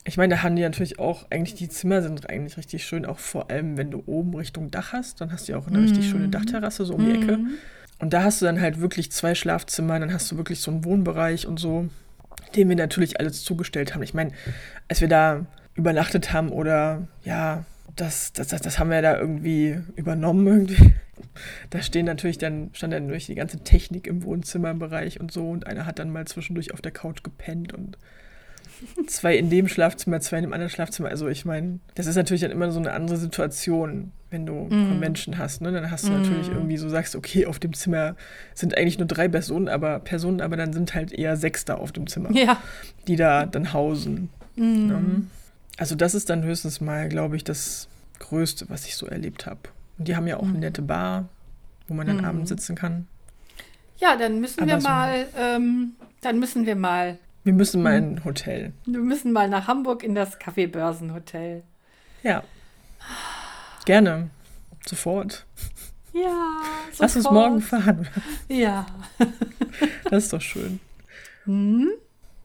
[0.04, 3.18] Ich meine, da haben die natürlich auch, eigentlich die Zimmer sind eigentlich richtig schön, auch
[3.18, 6.08] vor allem, wenn du oben Richtung Dach hast, dann hast du ja auch eine richtig
[6.08, 7.38] schöne Dachterrasse so um die Ecke.
[7.38, 7.50] Mhm.
[8.00, 10.84] Und da hast du dann halt wirklich zwei Schlafzimmer, dann hast du wirklich so einen
[10.84, 11.88] Wohnbereich und so,
[12.56, 14.02] den wir natürlich alles zugestellt haben.
[14.02, 14.32] Ich meine,
[14.88, 19.78] als wir da übernachtet haben oder ja, das, das, das, das haben wir da irgendwie
[19.96, 20.94] übernommen irgendwie.
[21.70, 25.66] Da stehen natürlich dann, stand dann durch die ganze Technik im Wohnzimmerbereich und so und
[25.66, 27.96] einer hat dann mal zwischendurch auf der Couch gepennt und
[29.06, 31.08] zwei in dem Schlafzimmer, zwei in dem anderen Schlafzimmer.
[31.08, 35.36] Also ich meine, das ist natürlich dann immer so eine andere Situation, wenn du Convention
[35.38, 35.60] hast.
[35.60, 35.72] Ne?
[35.72, 38.16] Dann hast du natürlich irgendwie so, sagst, okay, auf dem Zimmer
[38.54, 41.92] sind eigentlich nur drei Personen, aber Personen, aber dann sind halt eher sechs da auf
[41.92, 42.60] dem Zimmer, Ja.
[43.08, 44.30] die da dann hausen.
[44.56, 44.86] Mhm.
[44.86, 45.22] Ne?
[45.78, 49.60] Also das ist dann höchstens mal, glaube ich, das Größte, was ich so erlebt habe.
[49.98, 51.28] Und die haben ja auch eine nette Bar,
[51.88, 52.24] wo man dann Mhm.
[52.24, 53.06] abends sitzen kann.
[53.98, 55.92] Ja, dann müssen Aber wir so- mal, ähm,
[56.22, 58.72] dann müssen wir mal, Wir müssen mal in ein Hotel.
[58.86, 61.62] wir müssen mal nach Hamburg in das Kaffeebörsenhotel.
[62.22, 62.44] Ja.
[63.84, 64.30] Gerne.
[64.86, 65.44] Sofort.
[66.12, 66.60] Ja,
[66.98, 67.34] Lass uns sofort.
[67.34, 68.08] morgen fahren.
[68.48, 68.86] Ja.
[70.10, 70.78] Das ist doch schön.
[71.44, 71.88] Hm?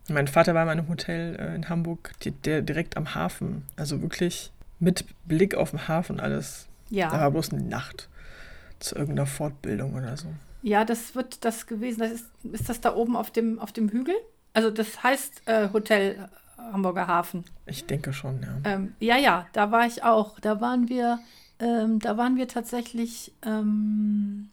[0.09, 2.13] Mein Vater war mal in einem Hotel äh, in Hamburg,
[2.45, 3.63] der direkt am Hafen.
[3.75, 6.67] Also wirklich mit Blick auf den Hafen alles.
[6.89, 7.11] Da Ja.
[7.11, 8.07] war bloß eine Nacht
[8.79, 10.27] zu irgendeiner Fortbildung oder so.
[10.61, 11.99] Ja, das wird das gewesen.
[11.99, 14.15] Das ist, ist das da oben auf dem, auf dem Hügel?
[14.57, 17.45] Also das heißt äh, Hotel Hamburger Hafen.
[17.67, 18.57] Ich denke schon, ja.
[18.63, 20.39] Ähm, ja, ja, da war ich auch.
[20.39, 21.19] Da waren wir,
[21.59, 24.49] ähm, da waren wir tatsächlich, ähm,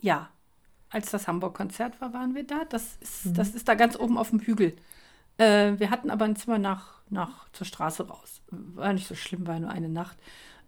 [0.00, 0.30] ja,
[0.90, 2.64] als das Hamburg-Konzert war, waren wir da.
[2.68, 4.74] Das ist, das ist da ganz oben auf dem Hügel.
[5.38, 8.40] Äh, wir hatten aber ein Zimmer nach, nach zur Straße raus.
[8.50, 10.18] War nicht so schlimm, war nur eine Nacht.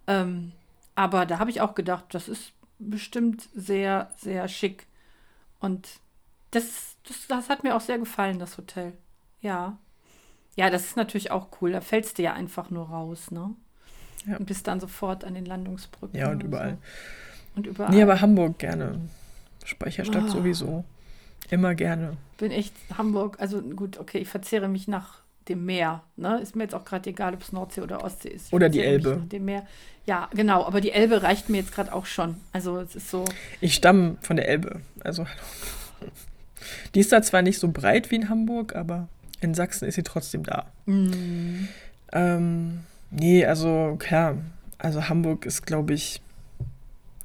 [0.06, 0.52] Ähm,
[0.94, 4.86] aber da habe ich auch gedacht, das ist bestimmt sehr, sehr schick.
[5.58, 5.98] Und
[6.56, 8.92] das, das, das hat mir auch sehr gefallen, das Hotel.
[9.40, 9.78] Ja.
[10.56, 11.72] Ja, das ist natürlich auch cool.
[11.72, 13.54] Da fällst du ja einfach nur raus, ne?
[14.26, 14.38] Ja.
[14.38, 16.18] Und bist dann sofort an den Landungsbrücken.
[16.18, 16.72] Ja, und überall.
[16.72, 17.56] So.
[17.56, 17.90] Und überall.
[17.94, 19.00] Nee, aber Hamburg gerne.
[19.64, 20.28] Speicherstadt Ah.
[20.28, 20.84] sowieso.
[21.50, 22.16] Immer gerne.
[22.38, 23.36] bin echt Hamburg.
[23.38, 26.02] Also gut, okay, ich verzehre mich nach dem Meer.
[26.16, 26.40] Ne?
[26.40, 28.48] Ist mir jetzt auch gerade egal, ob es Nordsee oder Ostsee ist.
[28.48, 29.22] Ich Oder die Elbe.
[29.30, 29.64] Dem Meer.
[30.06, 30.64] Ja, genau.
[30.66, 32.36] Aber die Elbe reicht mir jetzt gerade auch schon.
[32.52, 33.24] Also es ist so.
[33.60, 34.80] Ich stamme von der Elbe.
[35.04, 35.24] Also,
[36.94, 39.08] die ist da zwar nicht so breit wie in Hamburg, aber
[39.40, 40.66] in Sachsen ist sie trotzdem da.
[40.86, 41.68] Mm,
[42.12, 44.36] Ähm, nee, also klar.
[44.78, 46.22] Also Hamburg ist, glaube ich,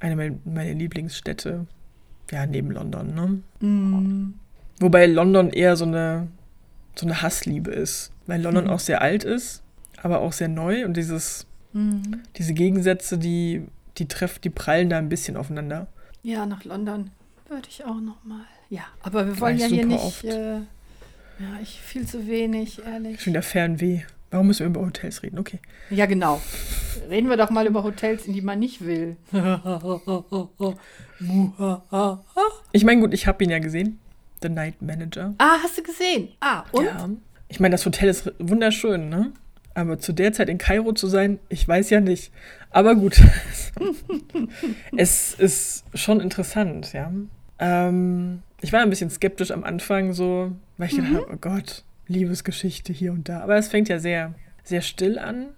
[0.00, 1.66] eine mein- meiner Lieblingsstädte.
[2.30, 3.66] Ja, neben London, ne?
[3.66, 4.34] mm,
[4.80, 6.26] Wobei London eher so eine,
[6.96, 8.10] so eine Hassliebe ist.
[8.26, 8.70] Weil London Mhm.
[8.70, 9.62] auch sehr alt ist,
[10.02, 10.84] aber auch sehr neu.
[10.84, 12.22] Und dieses, Mhm.
[12.36, 13.66] diese Gegensätze, die,
[13.98, 15.86] die treffen, die prallen da ein bisschen aufeinander.
[16.22, 17.10] Ja, nach London
[17.48, 18.44] würde ich auch noch mal.
[18.72, 20.24] Ja, aber wir wollen ja hier nicht.
[20.24, 23.20] Äh, ja, ich viel zu wenig, ehrlich.
[23.20, 24.00] Schon wieder Fernweh.
[24.30, 25.38] Warum müssen wir über Hotels reden?
[25.38, 25.58] Okay.
[25.90, 26.40] Ja, genau.
[27.10, 29.16] Reden wir doch mal über Hotels, in die man nicht will.
[32.72, 33.98] Ich meine, gut, ich habe ihn ja gesehen.
[34.40, 35.34] The Night Manager.
[35.36, 36.30] ah, hast du gesehen?
[36.40, 36.86] Ah, und?
[36.86, 37.10] Ja.
[37.48, 39.32] Ich meine, das Hotel ist wunderschön, ne?
[39.74, 42.32] Aber zu der Zeit in Kairo zu sein, ich weiß ja nicht.
[42.70, 43.20] Aber gut.
[44.96, 47.12] es ist schon interessant, ja.
[47.58, 51.84] Ähm, ich war ein bisschen skeptisch am Anfang, so, weil ich gedacht habe, oh Gott,
[52.06, 53.40] Liebesgeschichte hier und da.
[53.40, 55.48] Aber es fängt ja sehr, sehr still an.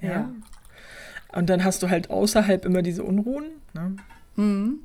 [0.00, 0.10] Ja.
[0.10, 0.32] Ja.
[1.32, 3.96] Und dann hast du halt außerhalb immer diese Unruhen, ne?
[4.34, 4.80] Mhm.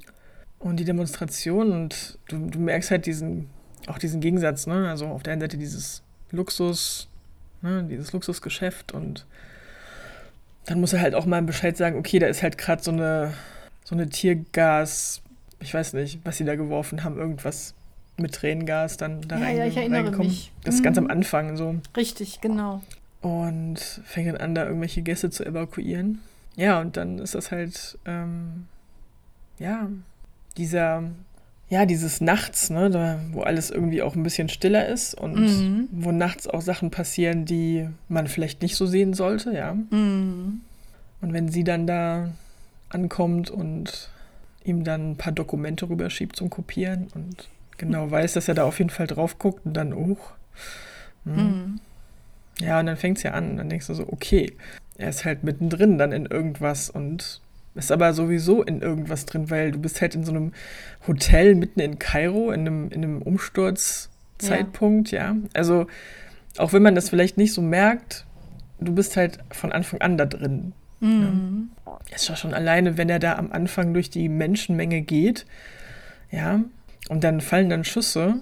[0.60, 3.50] Und die Demonstration und du, du merkst halt diesen,
[3.88, 4.88] auch diesen Gegensatz, ne?
[4.88, 7.10] Also auf der einen Seite dieses Luxus,
[7.62, 7.86] ne?
[7.90, 9.26] dieses Luxusgeschäft und
[10.66, 13.34] dann muss er halt auch mal Bescheid sagen, okay, da ist halt gerade so eine,
[13.84, 15.23] so eine Tiergas,
[15.64, 17.74] ich weiß nicht, was sie da geworfen haben, irgendwas
[18.18, 20.28] mit Tränengas dann da Ja, rein, ja, ich erinnere reingekommen.
[20.28, 20.52] mich.
[20.64, 21.12] Das ist ganz am Mhm.
[21.12, 21.76] Anfang so.
[21.98, 22.84] Richtig, genau.
[23.22, 26.20] Und fängt dann an, da irgendwelche Gäste zu evakuieren.
[26.56, 28.68] Ja, und dann ist das halt, ähm,
[29.58, 29.90] ja,
[30.58, 31.04] dieser,
[31.70, 35.88] ja, dieses Nachts, ne, da, wo alles irgendwie auch ein bisschen stiller ist und Mhm.
[35.92, 39.74] wo nachts auch Sachen passieren, die man vielleicht nicht so sehen sollte, ja.
[39.74, 40.62] Mhm.
[41.22, 42.30] Und wenn sie dann da
[42.90, 44.10] ankommt und
[44.64, 48.80] ihm dann ein paar Dokumente rüberschiebt zum Kopieren und genau weiß, dass er da auf
[48.80, 50.18] jeden Fall drauf guckt und dann, oh.
[51.26, 51.36] hm.
[51.36, 51.80] Mhm.
[52.60, 53.58] Ja, und dann fängt es ja an.
[53.58, 54.54] Dann denkst du so, okay,
[54.98, 57.42] er ist halt mittendrin dann in irgendwas und
[57.76, 60.54] ist aber sowieso in irgendwas drin, weil du bist halt in so einem
[61.08, 65.36] Hotel mitten in Kairo, in einem, in einem Umsturzzeitpunkt, ja.
[65.54, 65.88] Also,
[66.58, 68.26] auch wenn man das vielleicht nicht so merkt,
[68.80, 70.74] du bist halt von Anfang an da drin.
[71.04, 71.70] Mhm.
[72.12, 75.46] Es ist ja schon alleine, wenn er da am Anfang durch die Menschenmenge geht,
[76.32, 76.62] ja,
[77.10, 78.36] und dann fallen dann Schüsse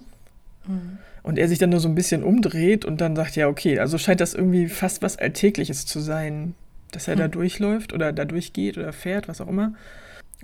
[0.68, 1.00] Mhm.
[1.24, 3.98] und er sich dann nur so ein bisschen umdreht und dann sagt, ja, okay, also
[3.98, 6.54] scheint das irgendwie fast was Alltägliches zu sein,
[6.92, 7.32] dass er da Hm.
[7.32, 9.74] durchläuft oder da durchgeht oder fährt, was auch immer.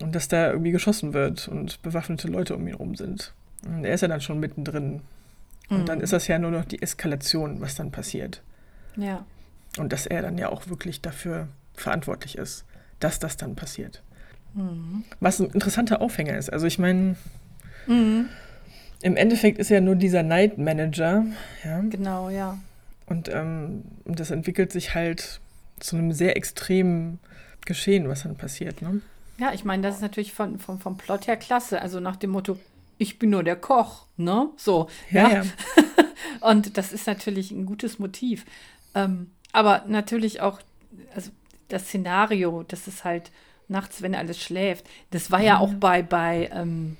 [0.01, 3.33] Und dass da irgendwie geschossen wird und bewaffnete Leute um ihn rum sind.
[3.65, 5.01] Und er ist ja dann schon mittendrin.
[5.69, 6.03] Und dann Mhm.
[6.03, 8.41] ist das ja nur noch die Eskalation, was dann passiert.
[8.95, 9.25] Ja.
[9.77, 11.47] Und dass er dann ja auch wirklich dafür
[11.77, 12.65] verantwortlich ist,
[12.99, 14.03] dass das dann passiert.
[14.53, 15.03] Mhm.
[15.19, 16.51] Was ein interessanter Aufhänger ist.
[16.51, 17.15] Also ich meine,
[17.85, 18.27] Mhm.
[19.01, 21.25] im Endeffekt ist er nur dieser Night Manager,
[21.63, 21.79] ja.
[21.81, 22.57] Genau, ja.
[23.05, 25.39] Und, ähm, das entwickelt sich halt
[25.79, 27.19] zu einem sehr extremen
[27.65, 28.81] Geschehen, was dann passiert.
[28.81, 29.01] Ne?
[29.37, 31.81] Ja, ich meine, das ist natürlich von, vom, vom Plot her klasse.
[31.81, 32.57] Also nach dem Motto,
[32.97, 34.49] ich bin nur der Koch, ne?
[34.57, 34.89] So.
[35.11, 35.43] Ja, ja.
[36.41, 38.45] Und das ist natürlich ein gutes Motiv.
[38.95, 40.59] Ähm, aber natürlich auch,
[41.13, 41.31] also
[41.69, 43.31] das Szenario, das ist halt
[43.67, 44.85] nachts, wenn alles schläft.
[45.11, 46.97] Das war ja auch bei, bei, ähm,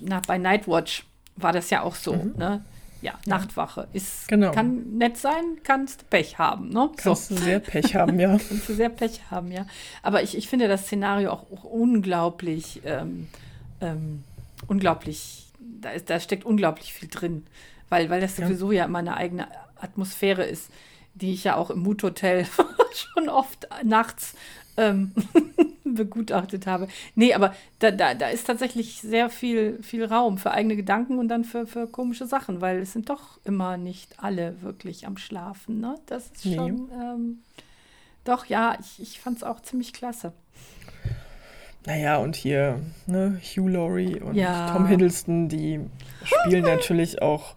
[0.00, 1.04] na, bei Nightwatch
[1.36, 2.64] war das ja auch so, ne?
[3.00, 3.86] Ja, Nachtwache.
[3.92, 4.50] Ist, Genau.
[4.50, 6.90] Kann nett sein, kannst Pech haben, ne?
[6.96, 8.38] Kannst du sehr Pech haben, ja.
[8.48, 9.66] Kannst du sehr Pech haben, ja.
[10.02, 13.28] Aber ich, ich finde das Szenario auch, auch unglaublich, ähm,
[13.80, 14.24] ähm,
[14.66, 17.46] unglaublich, da, ist, da steckt unglaublich viel drin.
[17.88, 18.46] Weil, weil das Ja.
[18.46, 19.46] sowieso ja immer eine eigene
[19.76, 20.68] Atmosphäre ist,
[21.20, 22.46] die ich ja auch im Muthotel
[22.94, 24.34] schon oft nachts
[24.76, 25.12] ähm,
[25.84, 26.88] begutachtet habe.
[27.14, 31.28] Nee, aber da, da, da ist tatsächlich sehr viel, viel Raum für eigene Gedanken und
[31.28, 35.80] dann für, für komische Sachen, weil es sind doch immer nicht alle wirklich am Schlafen.
[35.80, 35.96] Ne?
[36.06, 36.56] Das ist Nee.
[36.56, 36.88] schon.
[36.92, 37.38] Ähm,
[38.24, 40.32] doch, ja, ich, ich fand es auch ziemlich klasse.
[41.86, 44.70] Naja, und hier ne, Hugh Laurie und Ja.
[44.72, 45.80] Tom Hiddleston, die
[46.24, 47.54] spielen natürlich auch,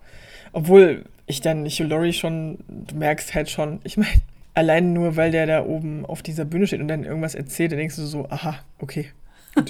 [0.53, 4.11] obwohl ich dann Hugh schon, du merkst halt schon, ich meine,
[4.53, 7.79] allein nur, weil der da oben auf dieser Bühne steht und dann irgendwas erzählt, dann
[7.79, 9.09] denkst du so, aha, okay,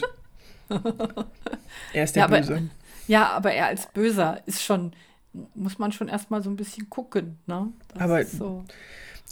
[1.94, 2.70] er ist der Ja, aber- Böse.
[3.08, 4.94] Ja, aber er als Böser ist schon,
[5.56, 7.38] muss man schon erstmal so ein bisschen gucken.
[7.48, 7.68] Ne?
[7.94, 8.64] Das Aber- so.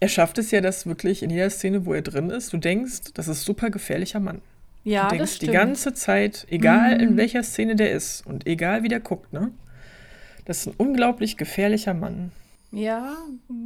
[0.01, 3.13] Er schafft es ja, dass wirklich in jeder Szene, wo er drin ist, du denkst,
[3.15, 4.41] das ist super gefährlicher Mann.
[4.85, 5.53] Ja, du das denkst die stimmt.
[5.53, 7.01] ganze Zeit, egal Mhm.
[7.01, 9.51] in welcher Szene der ist und egal wie der guckt, ne?
[10.49, 12.31] Das ist ein unglaublich gefährlicher Mann.
[12.71, 13.15] Ja,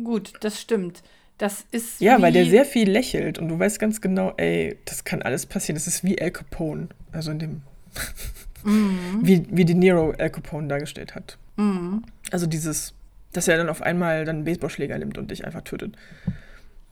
[0.04, 1.02] gut, das stimmt.
[1.38, 5.06] Das ist Ja, weil der sehr viel lächelt und du weißt ganz genau, ey, das
[5.06, 5.76] kann alles passieren.
[5.78, 7.62] Das ist wie Al Capone, also in dem,
[8.66, 9.20] Mhm.
[9.22, 11.38] wie, wie De Niro Al Capone dargestellt hat.
[11.56, 12.04] Mhm.
[12.32, 12.94] Also dieses,
[13.32, 15.96] dass er dann auf einmal dann einen Baseballschläger nimmt und dich einfach tötet.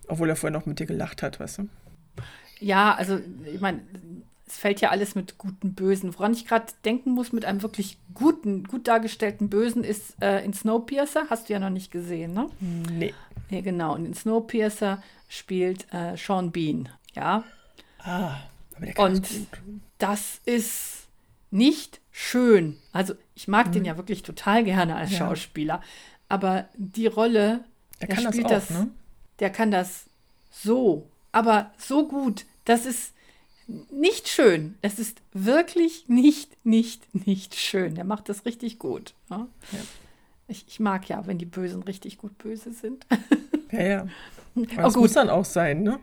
[0.08, 1.68] Obwohl er vorher noch mit dir gelacht hat, weißt du?
[2.62, 3.82] Ja, also ich meine,
[4.52, 6.14] es fällt ja alles mit guten Bösen.
[6.14, 10.54] Woran ich gerade denken muss, mit einem wirklich guten, gut dargestellten Bösen, ist äh, in
[10.54, 12.50] Snowpiercer, hast du ja noch nicht gesehen, ne?
[12.60, 13.14] Nee.
[13.50, 13.96] Ja, genau.
[13.96, 17.44] Und in Snowpiercer spielt äh, Sean Bean, ja.
[18.00, 18.36] Ah,
[18.76, 19.28] aber der kann Und
[20.00, 21.08] das ist
[21.50, 22.78] nicht schön.
[22.92, 25.16] Also ich mag den ja wirklich total gerne als Mhm.
[25.18, 25.20] Ja.
[25.28, 25.82] Schauspieler.
[26.28, 27.64] Aber die Rolle,
[28.02, 28.88] Der der kann das spielt auch, das, ne?
[29.40, 30.06] der kann das
[30.52, 32.46] so, aber so gut.
[32.66, 33.14] Das ist
[33.92, 34.76] nicht schön.
[34.82, 37.96] Es ist wirklich nicht, nicht, nicht schön.
[37.96, 39.14] Der macht das richtig gut.
[39.30, 39.48] Ja?
[39.72, 39.80] Ja.
[40.48, 43.06] Ich, ich mag ja, wenn die Bösen richtig gut böse sind.
[43.72, 44.00] Ja, ja.
[44.56, 45.04] Aber Oh, das gut.
[45.04, 46.00] muss dann auch sein, ne?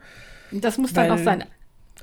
[0.52, 1.44] Das muss dann auch Weil- sein.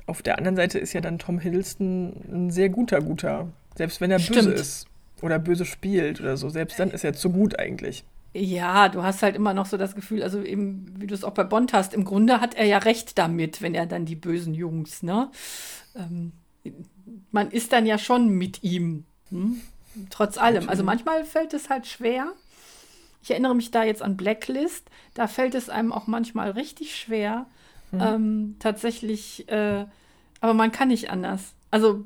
[0.06, 3.48] Auf der anderen Seite ist ja dann Tom Hiddleston ein sehr guter Guter.
[3.74, 4.54] Selbst wenn er böse Stimmt.
[4.54, 4.86] ist
[5.20, 6.48] oder böse spielt oder so.
[6.48, 8.04] Selbst dann ist er zu gut eigentlich.
[8.36, 11.32] Ja, du hast halt immer noch so das Gefühl, also eben, wie du es auch
[11.32, 14.52] bei Bond hast, im Grunde hat er ja recht damit, wenn er dann die bösen
[14.52, 15.30] Jungs, ne?
[15.94, 16.32] Ähm,
[17.30, 19.04] man ist dann ja schon mit ihm.
[19.30, 19.60] Hm?
[20.10, 20.68] Trotz allem.
[20.68, 22.32] Also manchmal fällt es halt schwer.
[23.22, 24.90] Ich erinnere mich da jetzt an Blacklist.
[25.14, 27.46] Da fällt es einem auch manchmal richtig schwer.
[27.92, 29.86] Ähm, tatsächlich, äh,
[30.40, 31.54] aber man kann nicht anders.
[31.70, 32.04] Also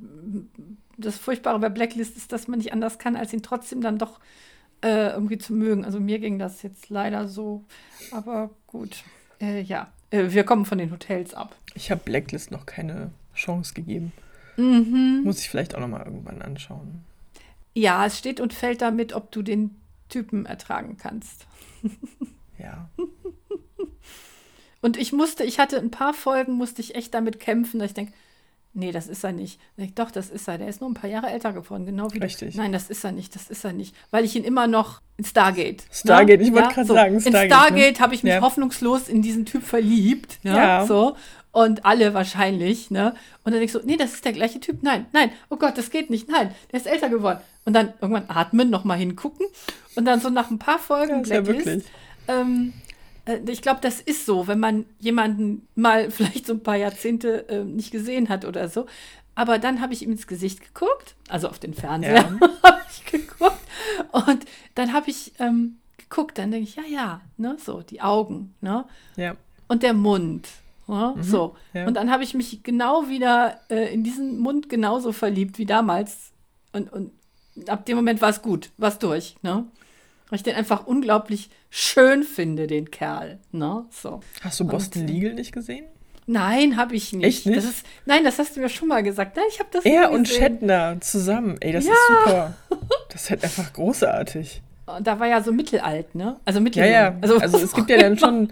[0.97, 4.21] das Furchtbare bei Blacklist ist, dass man nicht anders kann, als ihn trotzdem dann doch
[4.83, 5.85] äh, irgendwie zu mögen.
[5.85, 7.65] Also mir ging das jetzt leider so.
[8.11, 9.05] Aber gut.
[9.41, 11.57] Äh, ja, äh, wir kommen von den Hotels ab.
[11.75, 14.13] Ich habe Blacklist noch keine Chance gegeben.
[14.57, 15.23] Mhm.
[15.25, 17.05] Muss ich vielleicht auch noch mal irgendwann anschauen.
[17.75, 19.77] Ja, es steht und fällt damit, ob du den
[20.09, 21.47] Typen ertragen kannst.
[22.63, 22.91] Ja.
[24.83, 27.95] Und ich musste, ich hatte ein paar Folgen, musste ich echt damit kämpfen, dass ich
[27.95, 28.13] denke,
[28.73, 29.61] nee, das ist er nicht.
[29.77, 30.59] Ich doch, das ist er.
[30.59, 32.25] Der ist nur ein paar Jahre älter geworden, genau wie du.
[32.27, 32.55] Richtig.
[32.55, 33.95] Nein, das ist er nicht, das ist er nicht.
[34.11, 35.85] Weil ich ihn immer noch in Stargate.
[35.93, 36.47] Stargate, ne?
[36.47, 38.01] ich wollte gerade sagen, In Stargate, Stargate ne?
[38.01, 38.41] habe ich mich Ja.
[38.41, 40.39] hoffnungslos in diesen Typ verliebt.
[40.43, 40.57] Ja.
[40.57, 40.87] Ja.
[40.87, 41.17] So.
[41.53, 43.11] Und alle wahrscheinlich, ne?
[43.43, 44.85] Und dann denke ich so, nee, das ist der gleiche Typ.
[44.85, 46.29] Nein, nein, oh Gott, das geht nicht.
[46.29, 47.41] Nein, der ist älter geworden.
[47.65, 49.47] Und dann irgendwann atmen, nochmal hingucken.
[49.97, 51.85] Und dann so nach ein paar Folgen Ja, ist ja Blacklist, wirklich.
[52.29, 52.90] ähm, äh,
[53.47, 57.65] ich glaube, das ist so, wenn man jemanden mal vielleicht so ein paar Jahrzehnte äh,
[57.65, 58.87] nicht gesehen hat oder so.
[59.35, 62.49] Aber dann habe ich ihm ins Gesicht geguckt, also auf den Fernseher Ja.
[62.63, 63.61] habe ich geguckt.
[64.13, 68.55] Und dann habe ich ähm, geguckt, dann denke ich, ja, ja, ne, so, die Augen,
[68.61, 68.85] ne?
[69.17, 69.37] Ja.
[69.69, 70.49] Und der Mund.
[70.91, 71.15] Ne?
[71.21, 71.57] so.
[71.73, 71.87] Mhm, ja.
[71.87, 76.33] Und dann habe ich mich genau wieder äh, in diesen Mund genauso verliebt wie damals.
[76.73, 77.13] Und, und
[77.69, 79.65] ab dem Moment war es gut, war es durch, ne?
[80.31, 83.39] Weil ich den einfach unglaublich schön finde, den Kerl.
[83.53, 83.85] Ne?
[83.91, 84.21] So.
[84.43, 85.85] Hast du Boston Legal nicht gesehen?
[86.27, 87.25] Nein, habe ich nicht.
[87.27, 87.59] Echt nicht?
[87.59, 89.37] Das ist, nein, das hast du mir schon mal gesagt.
[89.37, 90.29] Nein, ich habe das Er und.
[90.29, 91.57] Shatner zusammen.
[91.61, 91.93] Ey, das Ja.
[91.93, 92.55] ist super.
[93.13, 94.63] Das ist halt einfach großartig.
[94.87, 96.37] Und Da war ja so mittelalt, ne?
[96.45, 96.93] Also Ja, mitteljung.
[96.93, 97.17] ja.
[97.21, 98.51] Also, es gibt ja dann schon.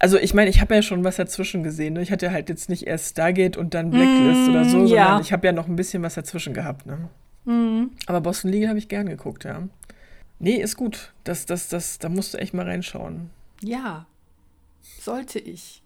[0.00, 1.94] Also ich meine, ich habe ja schon was dazwischen gesehen.
[1.94, 2.02] Ne?
[2.02, 5.04] Ich hatte halt jetzt nicht erst Stargate und dann Blacklist oder so, Mm, ja.
[5.04, 6.86] sondern ich habe ja noch ein bisschen was dazwischen gehabt.
[6.86, 7.08] Ne?
[7.44, 7.90] Mhm.
[8.06, 9.62] Aber Boston Legal habe ich gern geguckt, ja.
[10.44, 11.12] Nee, ist gut.
[11.24, 13.30] Das, das, das, da musst du echt mal reinschauen.
[13.62, 14.04] Ja,
[15.00, 15.82] sollte ich.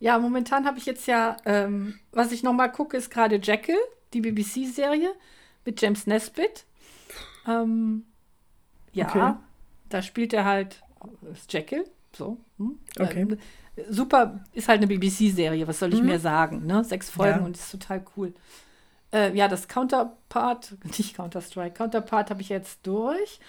[0.00, 3.78] Ja, momentan habe ich jetzt ja, ähm, was ich noch mal gucke, ist gerade Jekyll,
[4.12, 5.12] die BBC-Serie
[5.64, 6.66] mit James Nesbitt.
[7.48, 8.04] Ähm,
[8.92, 9.34] ja, Okay.
[9.88, 10.82] da spielt er halt
[11.32, 11.84] ist Jekyll.
[12.14, 12.36] So.
[12.58, 12.78] Hm?
[13.00, 13.22] Okay.
[13.22, 13.38] Ähm,
[13.88, 16.66] super, ist halt eine BBC-Serie, was soll ich mehr sagen?
[16.66, 16.84] Ne?
[16.84, 17.44] Sechs Folgen Ja.
[17.46, 18.34] und ist total cool.
[19.10, 23.40] Äh, ja, das Counterpart, nicht Counter-Strike, Counterpart habe ich jetzt durch.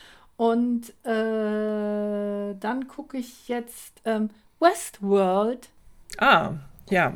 [0.44, 4.30] Und äh, dann gucke ich jetzt ähm,
[4.60, 5.70] Westworld,
[6.18, 6.52] Ah,
[6.90, 7.14] ja.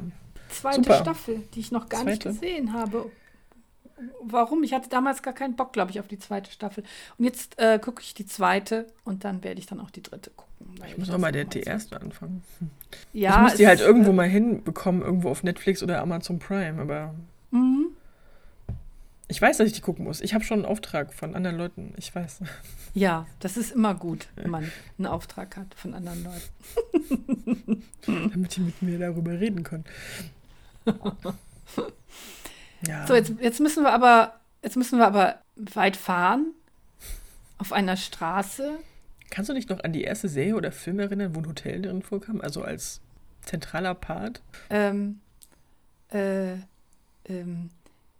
[0.49, 0.97] zweite Super.
[1.01, 2.35] Staffel, die ich noch gar nicht Zweite.
[2.39, 3.11] gesehen habe.
[4.21, 4.63] Warum?
[4.63, 6.83] Ich hatte damals gar keinen Bock, glaube ich, auf die zweite Staffel.
[7.17, 10.29] Und jetzt äh, gucke ich die zweite und dann werde ich dann auch die dritte
[10.29, 10.75] gucken.
[10.87, 12.43] Ich muss auch mal der die erste anfangen.
[13.11, 16.81] Ja, ich muss die halt irgendwo äh, mal hinbekommen, irgendwo auf Netflix oder Amazon Prime,
[16.81, 17.13] aber.
[19.27, 20.21] Ich weiß, dass ich die gucken muss.
[20.21, 21.93] Ich habe schon einen Auftrag von anderen Leuten.
[21.97, 22.39] Ich weiß.
[22.93, 27.83] Ja, das ist immer gut, wenn man einen Auftrag hat von anderen Leuten.
[28.31, 29.85] damit die mit mir darüber reden können.
[32.85, 33.07] Ja.
[33.07, 36.53] So, jetzt, jetzt müssen wir aber, jetzt müssen wir aber weit fahren.
[37.57, 38.77] Auf einer Straße.
[39.31, 42.03] Kannst du dich noch an die erste Serie oder Film erinnern, wo ein Hotel drin
[42.03, 42.39] vorkam?
[42.39, 43.01] Also als
[43.41, 44.41] zentraler Part?
[44.69, 45.21] Ähm,
[46.11, 46.53] äh,
[47.25, 47.71] ähm,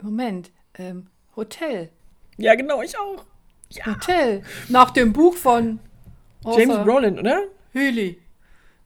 [0.02, 0.52] Moment.
[0.78, 1.90] Ähm, Hotel.
[2.38, 3.26] Ja, genau, ich auch.
[3.70, 3.86] Ja.
[3.88, 4.44] Hotel.
[4.70, 5.80] Nach dem Buch von
[6.46, 7.42] James Arthur Brolin, oder?
[7.74, 8.20] Healy.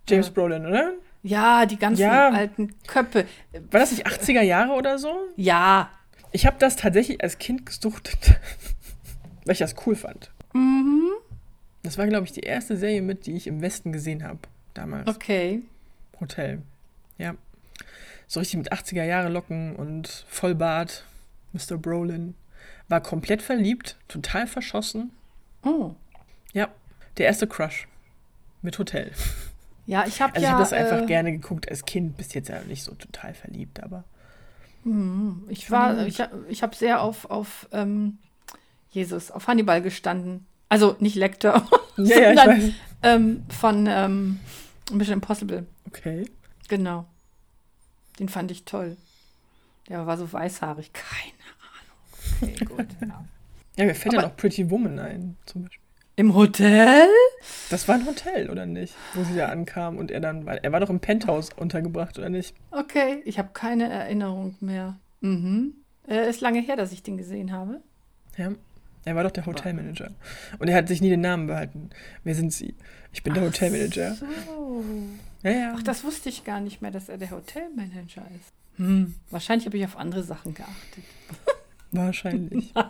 [0.08, 0.34] James Ja.
[0.34, 0.94] Brolin, oder?
[1.24, 2.30] Ja, die ganzen Ja.
[2.30, 3.26] alten Köpfe.
[3.70, 5.14] War das nicht 80er Jahre oder so?
[5.36, 5.90] Ja.
[6.32, 8.18] Ich habe das tatsächlich als Kind gesuchtet,
[9.46, 10.32] weil ich das cool fand.
[10.54, 11.10] Mhm.
[11.84, 14.40] Das war, glaube ich, die erste Serie mit, die ich im Westen gesehen habe
[14.74, 15.08] damals.
[15.08, 15.62] Okay.
[16.20, 16.62] Hotel.
[17.18, 17.36] Ja.
[18.28, 21.06] so richtig mit 80er Jahre Locken und Vollbart,
[21.54, 21.78] Mr.
[21.78, 22.36] Brolin.
[22.88, 25.12] War komplett verliebt, total verschossen.
[25.64, 25.96] Oh.
[26.54, 26.70] Ja,
[27.18, 27.88] der erste Crush
[28.62, 29.12] mit Hotel.
[29.86, 30.50] Ja, ich habe Also ja.
[30.50, 33.34] ich habe das einfach äh, gerne geguckt als Kind, bis jetzt ja nicht so total
[33.34, 34.04] verliebt, aber
[34.84, 35.44] Mhm.
[35.50, 38.18] Ich war, ich ich, ich habe sehr auf, auf ähm,
[38.92, 40.46] Jesus, auf Hannibal gestanden.
[40.70, 44.40] Also nicht Lecter, ja, ja, sondern ähm, von ähm,
[44.92, 45.66] Mission Impossible.
[45.88, 46.30] Okay.
[46.68, 47.06] Genau.
[48.20, 48.98] Den fand ich toll.
[49.90, 50.92] Der war so weißhaarig.
[50.94, 51.34] Keine.
[52.42, 52.88] Okay, gut.
[53.02, 53.26] ja.
[53.78, 55.80] Ja, mir fällt Aber- ja noch Pretty Woman ein, zum Beispiel.
[56.18, 57.08] Im Hotel?
[57.70, 58.94] Das war ein Hotel, oder nicht?
[59.14, 60.62] Wo sie da ankam und er dann war.
[60.64, 62.54] Er war doch im Penthouse untergebracht, oder nicht?
[62.70, 64.98] Okay, ich habe keine Erinnerung mehr.
[65.22, 65.74] Mhm.
[66.08, 67.80] Äh, ist lange her, dass ich den gesehen habe.
[68.38, 68.52] Ja.
[69.06, 70.12] Er war doch der Hotelmanager.
[70.60, 71.90] Und er hat sich nie den Namen behalten.
[72.24, 72.76] Wer sind Sie?
[73.14, 74.14] Ich bin der Hotelmanager.
[74.14, 74.84] So.
[75.44, 75.74] Ja, ja.
[75.76, 78.54] Ach, das wusste ich gar nicht mehr, dass er der Hotelmanager ist.
[78.78, 79.16] Hm.
[79.32, 81.04] Wahrscheinlich habe ich auf andere Sachen geachtet.
[81.92, 82.74] Wahrscheinlich.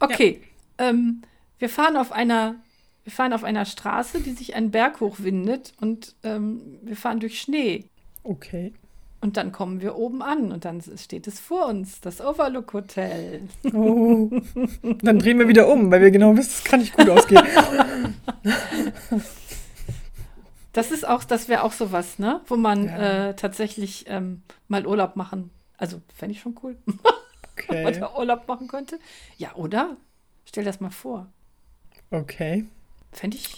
[0.00, 0.40] Okay,
[0.78, 1.22] ähm,
[1.58, 2.56] wir fahren auf einer,
[3.04, 7.40] wir fahren auf einer Straße, die sich einen Berg hochwindet und ähm, wir fahren durch
[7.40, 7.84] Schnee.
[8.24, 8.72] Okay.
[9.22, 13.42] Und dann kommen wir oben an und dann steht es vor uns, das Overlook Hotel.
[13.74, 14.30] Oh.
[15.02, 17.44] Dann drehen wir wieder um, weil wir genau wissen, es kann nicht gut ausgehen.
[20.72, 22.40] Das ist auch, das wäre auch sowas, ne?
[22.46, 23.28] Wo man Ja.
[23.30, 25.50] äh, tatsächlich ähm, mal Urlaub machen.
[25.76, 26.94] Also, fände ich schon cool, wenn
[27.84, 28.18] man Okay.
[28.18, 28.98] Urlaub machen könnte.
[29.36, 29.96] Ja, oder?
[30.44, 31.26] Stell das mal vor.
[32.10, 32.66] Okay.
[33.12, 33.56] Fände ich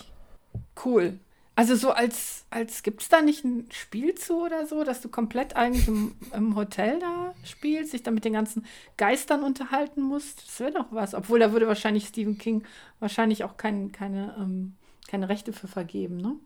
[0.85, 1.19] cool.
[1.55, 5.11] Also so als, als gibt es da nicht ein Spiel zu oder so, dass du
[5.11, 8.65] komplett eigentlich im, im Hotel da spielst, dich da mit den ganzen
[8.97, 10.47] Geistern unterhalten musst?
[10.47, 11.15] Das wäre doch was.
[11.15, 12.65] Obwohl, da würde wahrscheinlich Stephen King
[13.01, 14.77] wahrscheinlich auch kein, keine, ähm,
[15.09, 16.37] keine Rechte für vergeben, ne?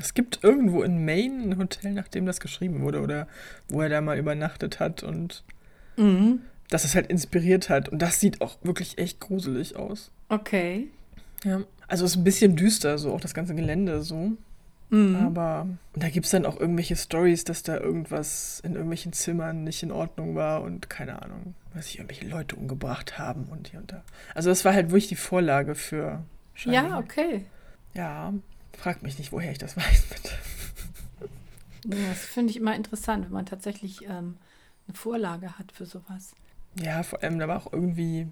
[0.00, 3.28] Es gibt irgendwo in Maine ein Hotel, nachdem das geschrieben wurde oder
[3.68, 5.44] wo er da mal übernachtet hat und
[5.96, 6.40] Mhm.
[6.70, 7.88] dass es halt inspiriert hat.
[7.90, 10.10] Und das sieht auch wirklich echt gruselig aus.
[10.30, 10.88] Okay.
[11.44, 11.60] Ja.
[11.88, 14.32] Also es ist ein bisschen düster, so auch das ganze Gelände so.
[14.88, 15.16] Mhm.
[15.16, 19.82] Aber da gibt es dann auch irgendwelche Stories, dass da irgendwas in irgendwelchen Zimmern nicht
[19.82, 23.92] in Ordnung war und keine Ahnung, was sich irgendwelche Leute umgebracht haben und hier und
[23.92, 24.02] da.
[24.34, 26.24] Also das war halt wirklich die Vorlage für
[26.64, 26.92] ja, Shining.
[26.94, 27.44] okay.
[27.94, 28.32] Ja,
[28.76, 30.34] frag mich nicht, woher ich das weiß, bitte.
[31.96, 34.36] Ja, das finde ich immer interessant, wenn man tatsächlich ähm,
[34.86, 36.32] eine Vorlage hat für sowas.
[36.80, 38.28] Ja, vor allem, da war auch irgendwie,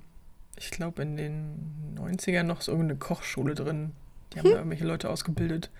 [0.56, 3.90] ich glaube, in den 90ern noch so irgendeine Kochschule drin.
[4.32, 5.70] Die haben da irgendwelche Leute ausgebildet.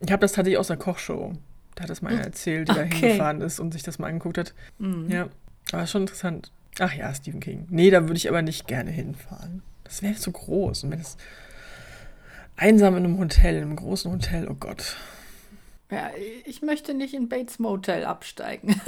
[0.00, 1.34] Ich habe das tatsächlich aus der Kochshow.
[1.76, 2.94] Da hat das mal einer erzählt, da Okay.
[2.98, 4.54] hingefahren ist und sich das mal angeguckt hat.
[4.78, 5.08] Mhm.
[5.10, 5.28] Ja,
[5.72, 6.50] aber schon interessant.
[6.80, 7.66] Ach ja, Stephen King.
[7.70, 9.62] Nee, da würde ich aber nicht gerne hinfahren.
[9.84, 10.84] Das wäre zu groß.
[10.84, 11.16] Und wenn es
[12.58, 14.96] einsam in einem Hotel, in einem großen Hotel, oh Gott.
[15.90, 16.10] Ja,
[16.44, 18.78] ich möchte nicht in Bates Motel absteigen.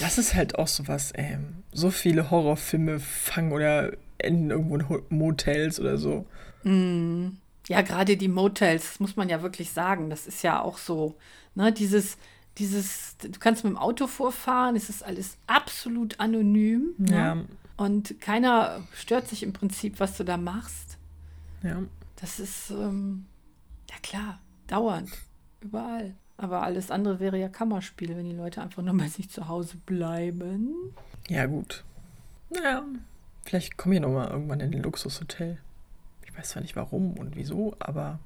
[0.00, 1.38] Das ist halt auch sowas, ey.
[1.72, 6.26] So viele Horrorfilme fangen oder enden irgendwo in Ho- Motels oder so.
[6.62, 7.28] Mm.
[7.68, 10.08] Ja, gerade die Motels, das muss man ja wirklich sagen.
[10.08, 11.16] Das ist ja auch so,
[11.54, 12.16] ne, dieses,
[12.58, 16.94] dieses, du kannst mit dem Auto vorfahren, es ist alles absolut anonym.
[16.98, 17.12] Ne?
[17.14, 17.36] Ja,
[17.78, 20.98] Und keiner stört sich im Prinzip, was du da machst.
[21.62, 21.82] ja.
[22.20, 23.26] Das ist, ähm,
[23.88, 25.08] ja klar, dauernd,
[25.60, 26.16] überall.
[26.36, 29.76] Aber alles andere wäre ja Kammerspiel, wenn die Leute einfach nur bei sich zu Hause
[29.86, 30.74] bleiben.
[31.28, 31.84] Ja, gut.
[32.50, 32.84] Naja,
[33.44, 35.58] vielleicht komme ich nochmal irgendwann in ein Luxushotel.
[36.24, 38.18] Ich weiß zwar nicht warum und wieso, aber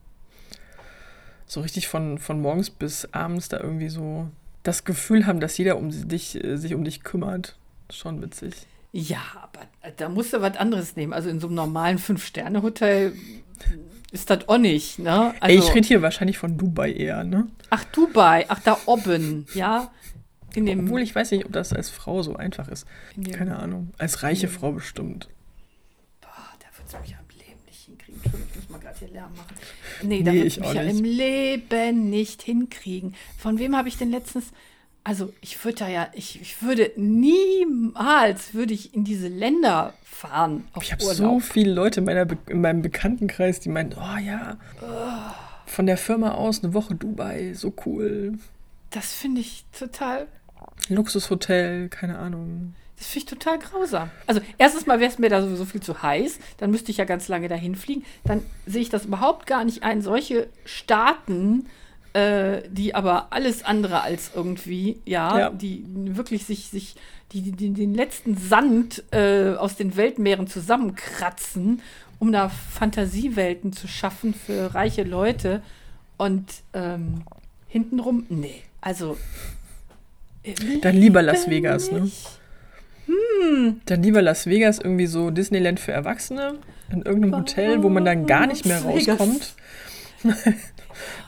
[1.44, 4.30] so richtig von, von morgens bis abends da irgendwie so
[4.62, 7.58] das Gefühl haben, dass jeder um dich, äh, sich um dich kümmert.
[7.90, 8.66] Schon witzig.
[8.92, 9.60] Ja, aber
[9.96, 11.12] da musst du was anderes nehmen.
[11.12, 13.14] Also in so einem normalen Fünf-Sterne-Hotel
[14.10, 15.34] ist das auch nicht, ne?
[15.40, 17.48] Ey, Also, ich rede hier wahrscheinlich von Dubai eher, ne?
[17.70, 19.90] ach, Dubai, ach, da oben, ja?
[20.54, 22.86] In dem, Obwohl ich weiß nicht, ob das als Frau so einfach ist.
[23.32, 23.94] Keine Ahnung.
[23.96, 25.30] Als reiche Frau bestimmt.
[26.20, 26.28] Boah,
[26.60, 28.20] da wird es mich am Leben nicht hinkriegen.
[28.50, 29.54] Ich muss mal gerade hier Lärm machen.
[30.02, 33.14] Nee, da Nee, wird ich es mich ja im Leben nicht hinkriegen.
[33.38, 34.52] Von wem habe ich denn letztens.
[35.04, 40.64] Also, ich würde da ja, ich, ich würde niemals, würde ich in diese Länder fahren.
[40.80, 44.58] Ich habe so viele Leute in, meiner Be in meinem Bekanntenkreis, die meinen, oh ja,
[45.66, 48.38] von der Firma aus eine Woche Dubai, so cool.
[48.90, 50.28] Das finde ich total
[50.88, 52.74] Luxushotel, keine Ahnung.
[52.96, 54.10] Das finde ich total grausam.
[54.28, 56.38] Also erstens mal wäre es mir da sowieso viel zu heiß.
[56.58, 58.04] Dann müsste ich ja ganz lange dahin fliegen.
[58.24, 60.02] Dann sehe ich das überhaupt gar nicht ein.
[60.02, 61.81] Solche Staaten, äh,
[62.14, 65.50] die aber alles andere als irgendwie, ja, Ja.
[65.50, 66.96] die wirklich sich, sich
[67.32, 71.80] die, die, den letzten Sand äh, aus den Weltmeeren zusammenkratzen
[72.22, 75.60] um da Fantasiewelten zu schaffen für reiche Leute.
[76.18, 77.22] Und ähm,
[77.66, 79.16] hintenrum, nee, also.
[80.82, 82.08] Dann lieber Las Vegas, ne?
[83.06, 83.80] Hm.
[83.86, 86.60] Dann lieber Las Vegas, irgendwie so Disneyland für Erwachsene,
[86.92, 89.56] in irgendeinem Hotel, wo man dann gar nicht mehr rauskommt.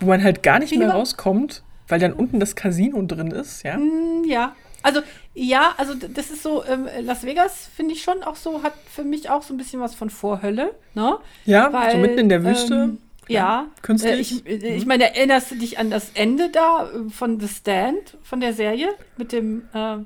[0.01, 3.75] wo man halt gar nicht mehr rauskommt, weil dann unten das Casino drin ist, ja?
[3.75, 4.55] Hm, ja.
[4.83, 5.01] Also,
[5.33, 9.03] ja, also das ist so, ähm, Las Vegas finde ich schon auch so, hat für
[9.03, 11.16] mich auch so ein bisschen was von Vorhölle, ne?
[11.47, 12.75] Ja, weil, so mitten in der Wüste.
[12.75, 12.99] Ähm,
[13.29, 14.47] ja, künstlich.
[14.47, 17.49] Äh, ich, äh, ich meine, erinnerst du dich an das Ende da äh, von The
[17.49, 18.91] Stand, von der Serie?
[19.16, 19.97] Mit dem, äh,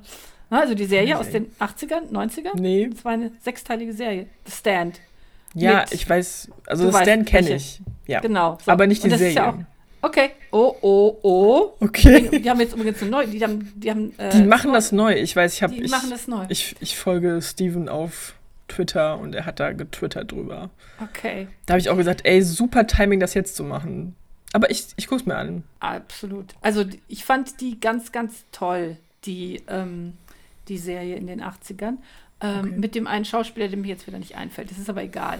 [0.49, 2.59] also die Serie aus den 80ern, 90ern?
[2.59, 2.89] Nee.
[2.91, 4.27] Das war eine sechsteilige Serie.
[4.45, 4.99] The Stand.
[5.53, 7.81] Ja, ich weiß, also The Stand kenne ich.
[8.09, 8.19] Ja.
[8.21, 8.57] Genau.
[8.63, 8.71] So.
[8.71, 9.33] Aber nicht die Serie.
[9.33, 9.59] Ja
[10.01, 10.31] okay.
[10.51, 11.73] Oh, oh, oh.
[11.79, 12.29] Okay.
[12.31, 13.27] Die, die haben jetzt übrigens eine neue.
[13.27, 15.13] Die, haben, die, haben, äh, die machen das neu.
[15.13, 15.73] Ich weiß, ich habe.
[15.73, 16.45] Die ich, machen das neu.
[16.49, 18.33] Ich, ich folge Steven auf
[18.67, 20.69] Twitter und er hat da getwittert drüber.
[21.01, 21.47] Okay.
[21.65, 24.15] Da habe ich auch gesagt, ey, super Timing, das jetzt zu machen.
[24.51, 25.63] Aber ich, ich gucke es mir an.
[25.79, 26.55] Absolut.
[26.61, 30.13] Also ich fand die ganz, ganz toll, die, ähm,
[30.67, 31.97] die Serie in den 80ern.
[32.41, 32.71] Ähm, okay.
[32.77, 34.71] Mit dem einen Schauspieler, der mir jetzt wieder nicht einfällt.
[34.71, 35.39] Das ist aber egal.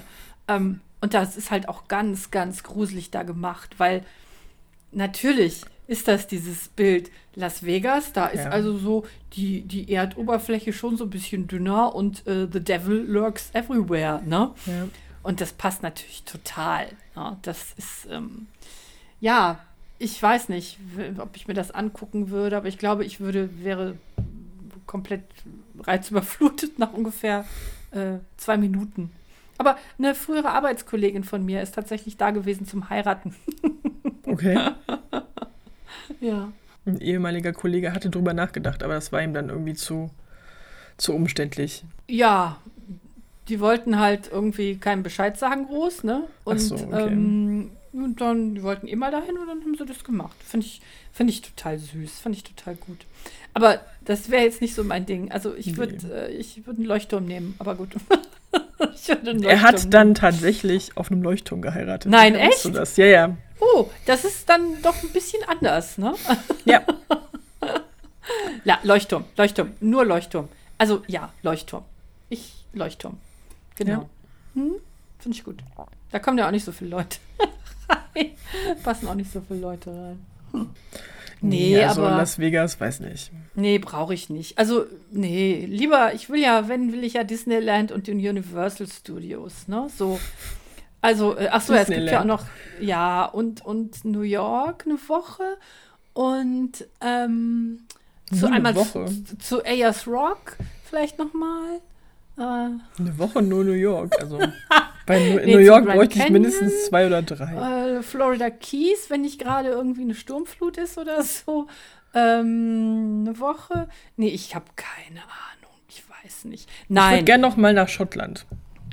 [0.50, 4.04] Ähm, und das ist halt auch ganz, ganz gruselig da gemacht, weil
[4.92, 8.12] natürlich ist das dieses Bild Las Vegas.
[8.12, 8.50] Da ist ja.
[8.50, 13.50] also so die, die Erdoberfläche schon so ein bisschen dünner und äh, The Devil lurks
[13.54, 14.22] everywhere.
[14.26, 14.52] Ne?
[14.66, 14.88] Ja.
[15.24, 16.88] Und das passt natürlich total.
[17.16, 17.38] Ne?
[17.44, 18.48] Das ist, ähm,
[19.22, 19.60] ja,
[20.00, 20.80] ich weiß nicht,
[21.18, 23.96] ob ich mir das angucken würde, aber ich glaube, ich würde, wäre
[24.86, 25.24] komplett
[25.82, 27.46] reizüberflutet nach ungefähr
[27.92, 29.12] äh, zwei Minuten.
[29.60, 33.36] Aber eine frühere Arbeitskollegin von mir ist tatsächlich da gewesen zum Heiraten.
[34.26, 34.60] Okay.
[36.20, 36.52] Ja.
[36.86, 40.12] Ein ehemaliger Kollege hatte drüber nachgedacht, aber das war ihm dann irgendwie zu,
[40.98, 41.84] zu umständlich.
[42.08, 42.58] Ja,
[43.48, 46.26] die wollten halt irgendwie keinen Bescheid sagen groß, ne?
[46.44, 47.08] Und, so, okay.
[47.08, 50.36] ähm, und dann, die wollten immer dahin und dann haben sie das gemacht.
[50.46, 50.82] Finde ich,
[51.12, 53.06] find ich total süß, fand ich total gut.
[53.54, 55.32] Aber das wäre jetzt nicht so mein Ding.
[55.32, 56.14] Also ich würde nee.
[56.14, 57.90] äh, ich würd einen Leuchtturm nehmen, aber gut.
[59.44, 62.12] er hat dann tatsächlich auf einem Leuchtturm geheiratet.
[62.12, 62.66] Nein, echt?
[62.66, 62.98] Du das?
[62.98, 63.38] Ja, ja.
[63.60, 66.14] Oh, das ist dann doch ein bisschen anders, ne?
[66.66, 66.82] Ja.
[68.64, 70.48] ja, Leuchtturm, Leuchtturm, nur Leuchtturm.
[70.78, 71.84] Also ja, Leuchtturm.
[72.30, 73.18] Ich, Leuchtturm.
[73.76, 73.92] Genau.
[73.92, 74.10] Ja.
[74.56, 74.76] Hm?
[75.20, 75.62] Finde ich gut.
[76.12, 77.18] Da kommen ja auch nicht so viele Leute
[77.90, 78.32] rein.
[78.84, 80.26] Passen auch nicht so viele Leute rein.
[80.52, 80.70] Hm.
[81.42, 82.18] Nee, nee also aber.
[82.18, 83.32] Las Vegas, weiß nicht.
[83.56, 84.58] Nee, brauche ich nicht.
[84.58, 89.68] Also, nee, lieber, ich will ja, wenn, will ich ja Disneyland und den Universal Studios,
[89.68, 89.88] ne?
[89.96, 90.20] So.
[91.02, 92.44] Also, äh, ach so, es gibt ja auch noch,
[92.82, 95.44] ja, und, und New York eine Woche
[96.14, 97.86] und ähm,
[98.34, 99.06] zu eine einmal Woche.
[99.06, 101.80] zu, zu Ayers Rock vielleicht noch mal.
[102.38, 104.40] Äh, eine Woche nur New York, also
[105.10, 107.98] bei New, nee, New York bräuchte ich mindestens zwei oder drei.
[107.98, 111.66] Äh, Florida Keys, wenn nicht gerade irgendwie eine Sturmflut ist oder so.
[112.14, 113.88] Ähm, eine Woche?
[114.18, 115.74] Nee, ich habe keine Ahnung.
[115.90, 116.70] Ich weiß nicht.
[116.90, 117.06] Nein.
[117.06, 118.46] Ich würde gerne noch mal nach Schottland.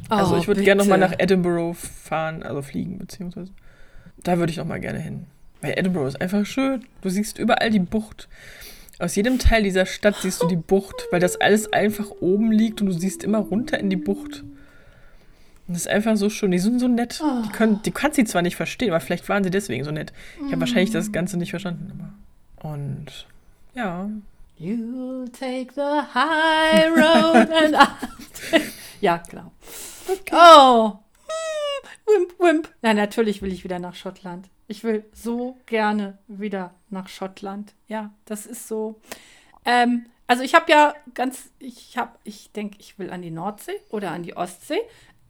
[0.08, 3.52] Also oh, ich würde gerne noch mal nach Edinburgh fahren, also fliegen beziehungsweise.
[4.22, 5.26] Da würde ich noch mal gerne hin.
[5.60, 6.86] Weil Edinburgh ist einfach schön.
[7.02, 8.30] Du siehst überall die Bucht.
[8.98, 12.80] Aus jedem Teil dieser Stadt siehst du die Bucht, weil das alles einfach oben liegt
[12.80, 14.44] und du siehst immer runter in die Bucht.
[15.68, 16.52] Das ist einfach so schön.
[16.52, 17.20] Die sind so nett.
[17.22, 17.42] Oh.
[17.44, 20.12] Die können, du kannst sie zwar nicht verstehen, aber vielleicht waren sie deswegen so nett.
[20.36, 20.60] Ich habe mm.
[20.60, 22.14] wahrscheinlich das Ganze nicht verstanden.
[22.62, 23.26] Und
[23.74, 24.08] ja.
[24.58, 27.74] You take the high road and
[28.52, 28.60] I
[29.00, 29.52] Ja, klar.
[30.08, 30.34] Okay.
[30.34, 30.98] Oh.
[32.06, 32.72] Wimp, wimp.
[32.82, 34.48] Na, natürlich will ich wieder nach Schottland.
[34.68, 37.74] Ich will so gerne wieder nach Schottland.
[37.88, 39.00] Ja, das ist so.
[39.64, 43.80] Ähm, also ich habe ja ganz, ich habe, ich denke, ich will an die Nordsee
[43.90, 44.80] oder an die Ostsee.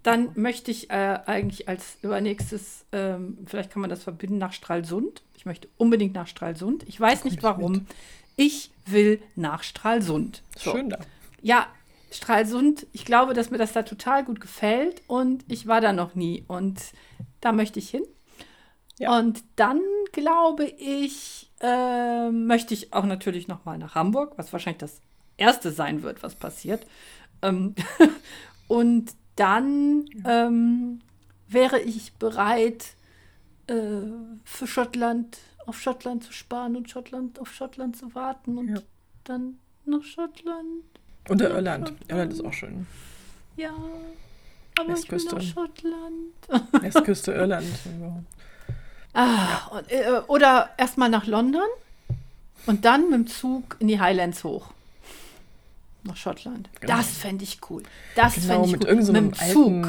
[0.07, 5.25] Dann möchte ich äh, eigentlich als übernächstes, ähm, vielleicht kann man das verbinden, nach Stralsund.
[5.37, 6.85] Ich möchte unbedingt nach Stralsund.
[6.87, 7.73] Ich weiß nicht warum.
[7.73, 7.83] Mit.
[8.37, 10.45] Ich will nach Stralsund.
[10.57, 10.71] So.
[10.71, 10.99] Schön da.
[11.43, 11.67] Ja,
[12.13, 16.15] Stralsund, ich glaube, dass mir das da total gut gefällt und ich war da noch
[16.15, 16.81] nie und
[17.41, 18.05] da möchte ich hin.
[19.01, 19.19] Ja.
[19.19, 19.81] Und dann
[20.13, 25.01] glaube ich, äh, möchte ich auch natürlich noch mal nach Hamburg, was wahrscheinlich das
[25.37, 26.87] erste sein wird, was passiert.
[27.43, 27.75] Ähm
[28.69, 31.01] und dann ähm,
[31.49, 32.97] wäre ich bereit,
[33.69, 33.75] äh,
[34.45, 38.81] für Schottland, auf Schottland zu sparen und Schottland auf Schottland zu warten und ja.
[39.25, 40.85] dann nach Schottland.
[41.29, 41.93] Und der Irland.
[42.09, 42.87] Irland ist auch schön.
[43.57, 43.75] Ja,
[44.79, 45.37] aber Westküste.
[45.39, 46.73] ich nach Schottland.
[46.83, 47.67] Westküste Irland.
[49.15, 51.67] ah, und, äh, oder erstmal nach London
[52.67, 54.73] und dann mit dem Zug in die Highlands hoch.
[56.07, 56.69] Nach Schottland.
[56.81, 56.97] Genau.
[56.97, 57.83] Das fände ich cool.
[58.15, 58.89] Das genau, fände ich mit cool.
[58.91, 59.87] Irgendeinem mit dem Zug.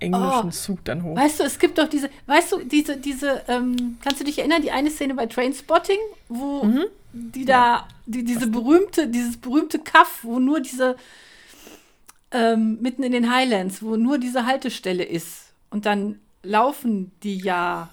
[0.00, 0.50] englischen Oh.
[0.50, 1.16] Zug dann hoch.
[1.16, 4.62] Weißt du, es gibt doch diese, weißt du, diese, diese, ähm, kannst du dich erinnern,
[4.62, 5.98] die eine Szene bei Trainspotting,
[6.28, 6.84] wo Mhm.
[7.12, 10.96] die da, die, diese berühmte, dieses berühmte Kaff, wo nur diese,
[12.32, 15.52] ähm, mitten in den Highlands, wo nur diese Haltestelle ist.
[15.70, 17.90] Und dann laufen die ja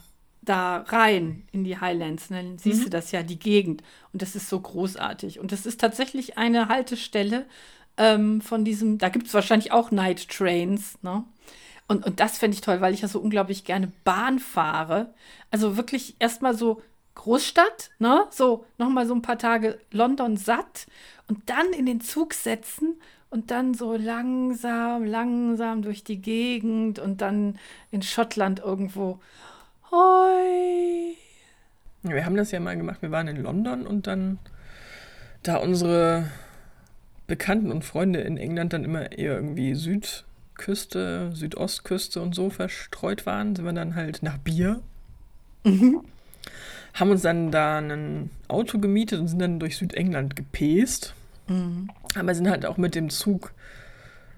[0.47, 2.29] da rein in die Highlands.
[2.29, 3.83] Und dann siehst du das ja, die Gegend.
[4.13, 5.39] Und das ist so großartig.
[5.39, 7.45] Und das ist tatsächlich eine Haltestelle
[7.97, 11.23] ähm, von diesem, da gibt es wahrscheinlich auch Night Trains, ne?
[11.89, 15.13] Und, und das fände ich toll, weil ich ja so unglaublich gerne Bahn fahre.
[15.51, 16.81] Also wirklich erstmal so
[17.15, 18.25] Großstadt, ne?
[18.29, 20.87] So nochmal so ein paar Tage London satt
[21.27, 27.21] und dann in den Zug setzen und dann so langsam, langsam durch die Gegend und
[27.21, 27.57] dann
[27.91, 29.19] in Schottland irgendwo.
[29.91, 31.15] Hoi.
[32.03, 33.01] Wir haben das ja mal gemacht.
[33.01, 34.39] Wir waren in London und dann,
[35.43, 36.29] da unsere
[37.27, 43.55] Bekannten und Freunde in England dann immer eher irgendwie Südküste, Südostküste und so verstreut waren,
[43.55, 44.81] sind wir dann halt nach Bier.
[46.93, 51.13] Haben uns dann da ein Auto gemietet und sind dann durch Südengland gepäst.
[52.15, 53.53] Aber sind halt auch mit dem Zug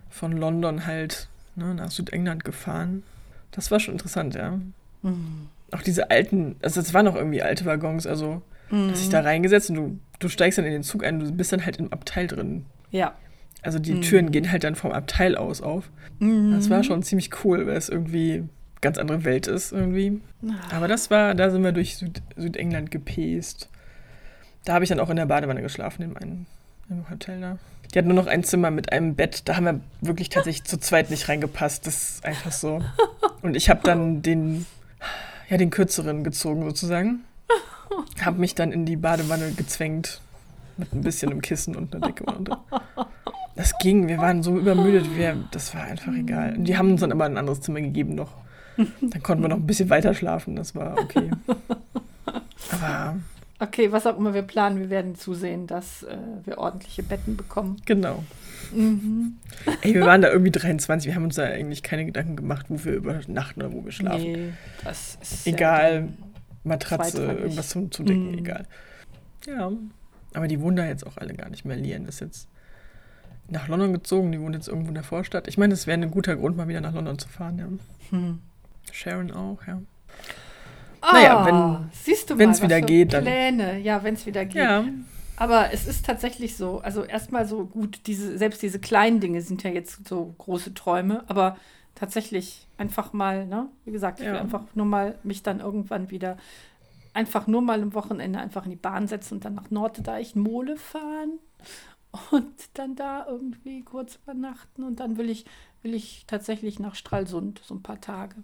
[0.09, 3.03] von London halt ne, nach Südengland gefahren.
[3.51, 4.59] Das war schon interessant, ja.
[5.71, 8.41] Auch diese alten, also es waren noch irgendwie alte Waggons, also
[8.71, 11.51] dass ich da reingesetzt und du, du steigst dann in den Zug ein, du bist
[11.51, 12.65] dann halt im Abteil drin.
[12.91, 13.15] Ja.
[13.63, 15.89] Also die Türen gehen halt dann vom Abteil aus auf.
[16.19, 18.43] Das war schon ziemlich cool, weil es irgendwie
[18.81, 20.21] ganz andere Welt ist irgendwie.
[20.71, 23.69] Aber das war, da sind wir durch Süd, Südengland gepäst.
[24.65, 26.45] Da habe ich dann auch in der Badewanne geschlafen, in meinem
[26.89, 27.57] im Hotel da.
[27.93, 29.43] Die hat nur noch ein Zimmer mit einem Bett.
[29.45, 31.87] Da haben wir wirklich tatsächlich zu zweit nicht reingepasst.
[31.87, 32.83] Das ist einfach so.
[33.41, 34.65] Und ich habe dann den,
[35.49, 37.23] ja, den kürzeren gezogen sozusagen.
[38.23, 40.21] Habe mich dann in die Badewanne gezwängt.
[40.77, 42.57] Mit ein bisschen im Kissen und einer Decke unten drin.
[43.55, 46.55] Das ging, wir waren so übermüdet, wir, das war einfach egal.
[46.55, 48.31] Und die haben uns dann aber ein anderes Zimmer gegeben noch.
[48.77, 51.31] Dann konnten wir noch ein bisschen weiter schlafen, das war okay.
[52.71, 53.17] Aber
[53.61, 57.75] Okay, was auch immer wir planen, wir werden zusehen, dass äh, wir ordentliche Betten bekommen.
[57.85, 58.23] genau.
[58.73, 59.33] Mhm.
[59.81, 62.83] Ey, wir waren da irgendwie 23, wir haben uns da eigentlich keine Gedanken gemacht, wo
[62.83, 64.31] wir übernachten oder wo wir schlafen.
[64.31, 64.49] Nee,
[64.83, 66.09] das ist Egal,
[66.63, 67.41] Matratze, zweitrangig.
[67.43, 68.37] irgendwas zum Zudecken, Mhm.
[68.39, 68.65] egal.
[69.47, 69.71] Ja,
[70.33, 71.77] aber die wohnen da jetzt auch alle gar nicht mehr.
[71.77, 72.47] Lian ist jetzt
[73.47, 75.47] nach London gezogen, die wohnt jetzt irgendwo in der Vorstadt.
[75.47, 77.67] Ich meine, das wäre ein guter Grund, mal wieder nach London zu fahren, ja.
[78.11, 78.39] Hm.
[78.91, 79.81] Sharon auch, ja.
[81.01, 84.55] Ah, Naja, wenn- was wieder geht, dann- Pläne, ja, wenn es wieder geht.
[84.57, 84.83] Ja,
[85.39, 89.63] Aber es ist tatsächlich so, also erstmal so gut, diese, selbst diese kleinen Dinge sind
[89.63, 91.57] ja jetzt so große Träume, aber
[91.95, 94.41] tatsächlich einfach mal, ne, wie gesagt, ich will Ja.
[94.41, 96.37] einfach nur mal mich dann irgendwann wieder
[97.13, 100.77] einfach nur mal am Wochenende einfach in die Bahn setzen und dann nach Norddeich Mole
[100.77, 101.39] fahren
[102.31, 105.45] und dann da irgendwie kurz übernachten und dann will ich,
[105.81, 108.35] will ich tatsächlich nach Stralsund so ein paar Tage.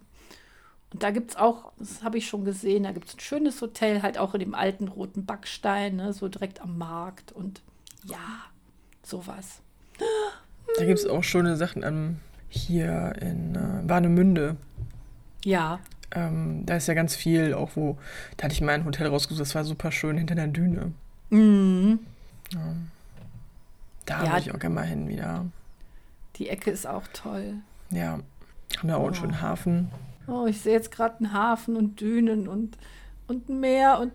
[0.92, 3.60] Und da gibt es auch, das habe ich schon gesehen, da gibt es ein schönes
[3.60, 7.60] Hotel, halt auch in dem alten roten Backstein, ne, so direkt am Markt und
[8.04, 8.18] ja,
[9.02, 9.60] sowas.
[10.78, 12.18] da gibt es auch schöne Sachen am,
[12.48, 14.56] hier in äh, Warnemünde.
[15.44, 15.80] Ja,
[16.12, 17.98] Ähm, da ist ja ganz viel, auch wo,
[18.36, 20.92] da hatte ich mal ein Hotel rausgesucht, das war super schön hinter der Düne.
[21.30, 21.98] mhm.
[24.06, 24.30] Da Ja.
[24.32, 25.44] würde ich auch gerne mal hin wieder.
[26.36, 27.54] die Ecke ist auch toll.
[27.90, 28.20] Ja,
[28.78, 29.14] haben da auch einen Oh.
[29.14, 29.90] schönen Hafen.
[30.28, 32.76] Oh, ich sehe jetzt gerade einen Hafen und Dünen und,
[33.28, 34.12] und ein Meer und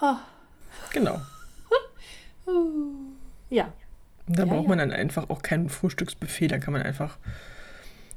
[0.00, 0.18] ah,
[0.90, 1.20] Genau.
[3.50, 3.72] ja,
[4.26, 4.68] Und da Ja, braucht ja.
[4.68, 6.48] man dann einfach auch kein Frühstücksbuffet.
[6.48, 7.18] Da kann man einfach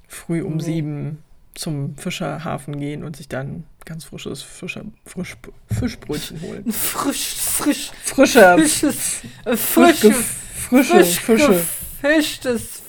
[0.07, 0.63] früh um Nee.
[0.63, 1.23] sieben
[1.55, 5.35] zum Fischerhafen gehen und sich dann ganz frisches Fischer, Frisch,
[5.71, 6.63] Fischbrötchen holen.
[6.67, 11.59] ein frisch, frisch, Frischer, frisches, äh, frisch, frische, frische frisch
[12.01, 12.81] gefischtes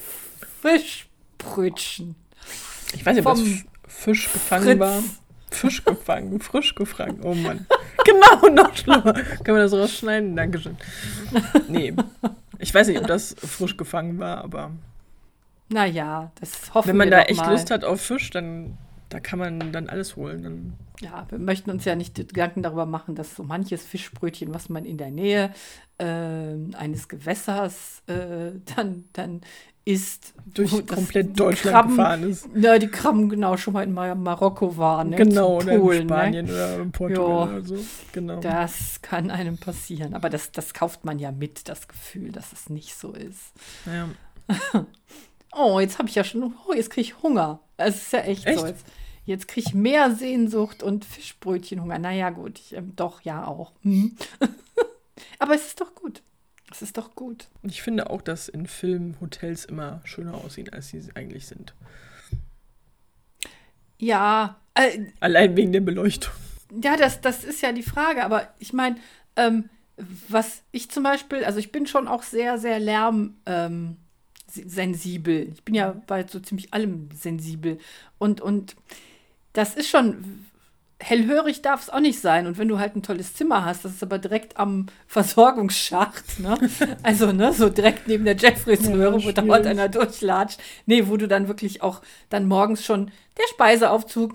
[0.62, 2.14] Fischbrötchen.
[2.94, 3.64] Ich weiß nicht, F-
[4.00, 4.78] Fisch gefangen Fritz.
[4.80, 5.02] war.
[5.50, 7.20] Fisch gefangen, frisch gefangen.
[7.22, 7.66] Oh Mann.
[8.02, 9.12] Genau, noch schlimmer.
[9.12, 10.34] Können wir das rausschneiden?
[10.34, 10.74] Dankeschön.
[11.68, 11.92] Nee.
[12.58, 14.70] Ich weiß nicht, ob das frisch gefangen war, aber
[15.68, 17.50] Naja, das hoffen wenn man wir da echt mal.
[17.52, 18.78] Lust hat auf Fisch, dann
[19.10, 20.42] da kann man dann alles holen.
[20.42, 24.70] Dann Ja, wir möchten uns ja nicht Gedanken darüber machen, dass so manches Fischbrötchen, was
[24.70, 25.52] man in der Nähe
[25.98, 29.42] ähm, eines Gewässers äh, dann, dann
[29.84, 32.48] isst, durch komplett Deutschland Krabben, gefahren ist.
[32.54, 35.10] Ja, die Krabben genau schon mal in Mar Marokko waren.
[35.10, 35.16] Ne?
[35.16, 37.42] Genau, Zu oder in Polen, Spanien oder in Portugal Ja.
[37.56, 37.76] oder so.
[38.12, 38.34] Genau.
[38.36, 38.40] Ne?
[38.40, 40.14] Das kann einem passieren.
[40.14, 43.52] Aber das, das kauft man ja mit, das Gefühl, dass es nicht so ist.
[43.86, 44.08] Ja.
[45.52, 47.58] Oh, jetzt habe ich ja schon, oh, jetzt kriege ich Hunger.
[47.76, 48.60] Es ist ja echt, Echt?
[48.60, 48.66] so.
[48.66, 48.86] Jetzt,
[49.24, 51.98] jetzt kriege ich mehr Sehnsucht und Fischbrötchenhunger.
[51.98, 53.72] Naja, gut, ich, ähm, doch, ja auch.
[53.82, 54.14] Hm.
[55.40, 56.22] Aber es ist doch gut.
[56.70, 57.48] Es ist doch gut.
[57.62, 61.74] Ich finde auch, dass in Filmen Hotels immer schöner aussehen, als sie eigentlich sind.
[63.98, 66.32] Ja, äh, Allein wegen der Beleuchtung.
[66.82, 68.24] ja, das, das ist ja die Frage.
[68.24, 68.96] Aber ich meine,
[69.36, 69.68] ähm,
[70.28, 73.36] was ich zum Beispiel, also ich bin schon auch sehr, sehr lärm.
[73.46, 73.96] Ähm.
[74.52, 77.78] Ich bin ja bei so ziemlich allem sensibel.
[78.18, 78.74] Und, und
[79.52, 80.44] das ist schon,
[81.00, 82.46] hellhörig darf es auch nicht sein.
[82.46, 86.56] Und wenn du halt ein tolles Zimmer hast, das ist aber direkt am Versorgungsschacht, ne?
[87.02, 90.60] Also, ne, so direkt neben der Jeffreys-Röhre, Ja, wo dauernd einer durchlatscht.
[90.86, 94.34] Nee, wo du dann wirklich auch dann morgens schon der Speiseaufzug,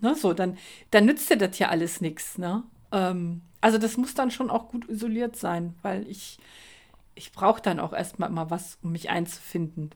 [0.00, 0.56] ne, so, dann,
[0.90, 2.62] dann nützt dir das ja alles nichts, ne?
[2.92, 6.38] Ähm, also das muss dann schon auch gut isoliert sein, weil ich,
[7.14, 9.90] ich brauche dann auch erstmal mal was, um mich einzufinden.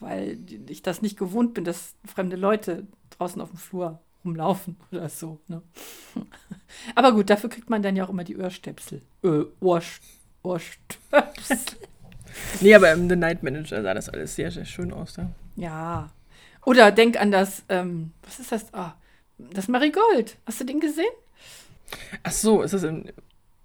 [0.00, 0.38] Weil
[0.68, 5.40] ich das nicht gewohnt bin, dass fremde Leute draußen auf dem Flur rumlaufen oder so.
[5.48, 5.62] Ne?
[6.94, 9.02] Aber gut, dafür kriegt man dann ja auch immer die Ohrstöpsel.
[9.22, 10.02] Äh, Ohrst
[10.42, 11.58] Ohrstöpsel.
[12.60, 15.30] Nee, aber im The Night Manager sah das alles sehr, sehr schön aus da.
[15.56, 16.10] ja.
[16.64, 18.72] Oder denk an das, ähm, was ist das?
[18.74, 18.94] Ah,
[19.38, 20.36] das Marigold.
[20.46, 21.10] Hast du den gesehen?
[22.22, 23.06] Ach so, ist das im.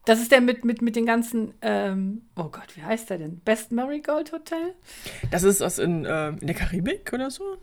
[0.05, 3.39] Das ist der mit, mit, mit den ganzen, ähm, oh Gott, wie heißt der denn?
[3.41, 4.73] Best Marigold Hotel?
[5.31, 7.57] Das ist was in, äh, in der Karibik oder so?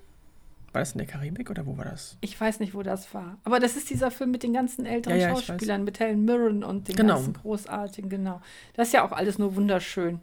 [0.73, 2.17] War das in der Karibik oder wo war das?
[2.21, 3.39] Ich weiß nicht, wo das war.
[3.43, 6.63] Aber das ist dieser Film mit den ganzen älteren Ja, ja, Schauspielern, mit Helen Mirren
[6.63, 7.15] und den Genau.
[7.17, 8.41] ganzen großartigen, genau.
[8.75, 10.21] Das ist ja auch alles nur wunderschön.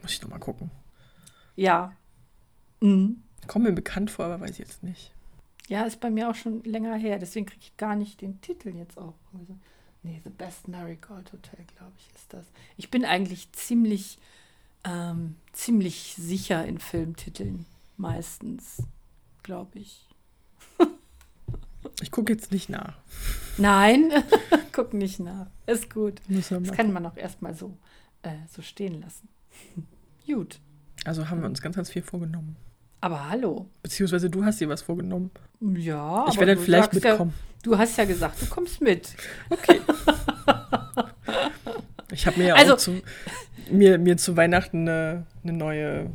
[0.00, 0.70] Muss ich nochmal gucken.
[1.56, 1.92] Ja.
[2.80, 3.22] Mhm.
[3.46, 5.12] Kommt mir bekannt vor, aber weiß ich jetzt nicht.
[5.68, 7.18] Ja, ist bei mir auch schon länger her.
[7.18, 9.14] Deswegen kriege ich gar nicht den Titel jetzt auch.
[9.38, 9.54] Also,
[10.02, 12.46] nee, The Best Marigold Hotel, glaube ich, ist das.
[12.78, 14.18] Ich bin eigentlich ziemlich,
[14.84, 17.66] ähm, ziemlich sicher in Filmtiteln.
[17.98, 18.82] Meistens,
[19.42, 20.06] glaube ich.
[22.02, 22.94] Ich gucke jetzt nicht nach.
[23.56, 24.10] Nein,
[24.72, 25.46] guck nicht nach.
[25.66, 26.20] Ist gut.
[26.28, 27.76] Das kann man auch erstmal so,
[28.22, 29.28] äh, so stehen lassen.
[30.26, 30.60] Gut.
[31.04, 32.56] Also haben wir uns ganz, ganz viel vorgenommen.
[33.00, 33.68] Aber hallo.
[33.82, 35.30] Beziehungsweise du hast dir was vorgenommen.
[35.60, 36.26] Ja.
[36.28, 37.32] ich werde dann vielleicht mitkommen.
[37.34, 39.14] Ja, du hast ja gesagt, du kommst mit.
[42.12, 43.00] Ich habe mir ja Also- auch zu,
[43.70, 46.10] mir, mir zu Weihnachten eine, eine neue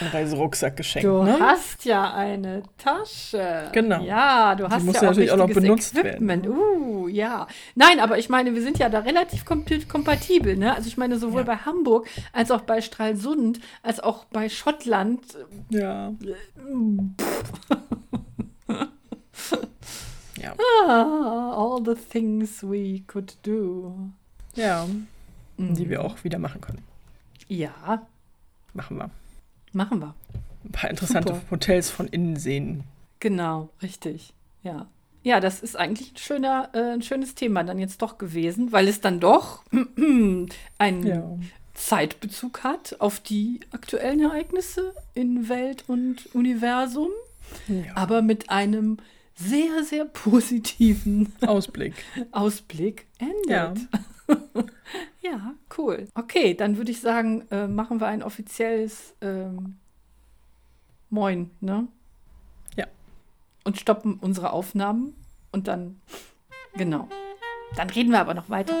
[0.00, 1.06] einen Reiserucksack geschenkt.
[1.08, 1.38] Du ne?
[1.40, 3.70] hast ja eine Tasche.
[3.72, 4.02] Genau.
[4.02, 6.44] Ja, du hast muss ja ja auch natürlich auch noch benutzt Equipment.
[6.46, 7.46] werden, Uh, ja.
[7.74, 10.56] Nein, aber ich meine, wir sind ja da relativ komp- kompatibel.
[10.56, 10.74] Ne?
[10.74, 11.46] Also ich meine, sowohl Ja.
[11.46, 15.20] bei Hamburg als auch bei Stralsund, als auch bei Schottland.
[15.70, 16.12] Ja.
[20.36, 20.54] ja.
[20.86, 24.10] Ah, all the things we could do.
[24.54, 24.86] Ja.
[25.56, 25.74] Mhm.
[25.74, 26.82] Die wir auch wieder machen können.
[27.48, 28.02] Ja,
[28.74, 29.10] Machen wir.
[29.78, 30.14] Machen wir.
[30.64, 31.50] Ein paar interessante Super.
[31.50, 32.84] Hotels von innen sehen.
[33.20, 34.34] Genau, richtig.
[34.62, 34.86] Ja.
[35.22, 38.88] Ja, das ist eigentlich ein, schöner, äh, ein schönes Thema dann jetzt doch gewesen, weil
[38.88, 39.62] es dann doch
[40.78, 41.38] einen Ja.
[41.74, 47.10] Zeitbezug hat auf die aktuellen Ereignisse in Welt und Universum,
[47.68, 47.96] ja.
[47.96, 48.98] aber mit einem
[49.36, 51.94] sehr, sehr positiven Ausblick.
[52.32, 53.06] Ausblick
[53.46, 53.74] Ja.
[55.30, 56.08] Ja, cool.
[56.14, 59.76] Okay, dann würde ich sagen, äh, machen wir ein offizielles ähm,
[61.10, 61.86] Moin, ne?
[62.76, 62.86] Ja.
[63.64, 65.14] Und stoppen unsere Aufnahmen
[65.52, 66.00] und dann,
[66.74, 67.08] genau.
[67.76, 68.74] Dann reden wir aber noch weiter.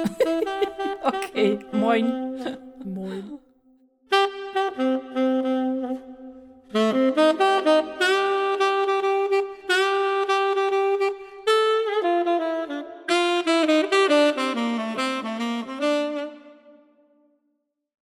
[1.02, 2.56] okay, moin.
[2.84, 3.38] Moin.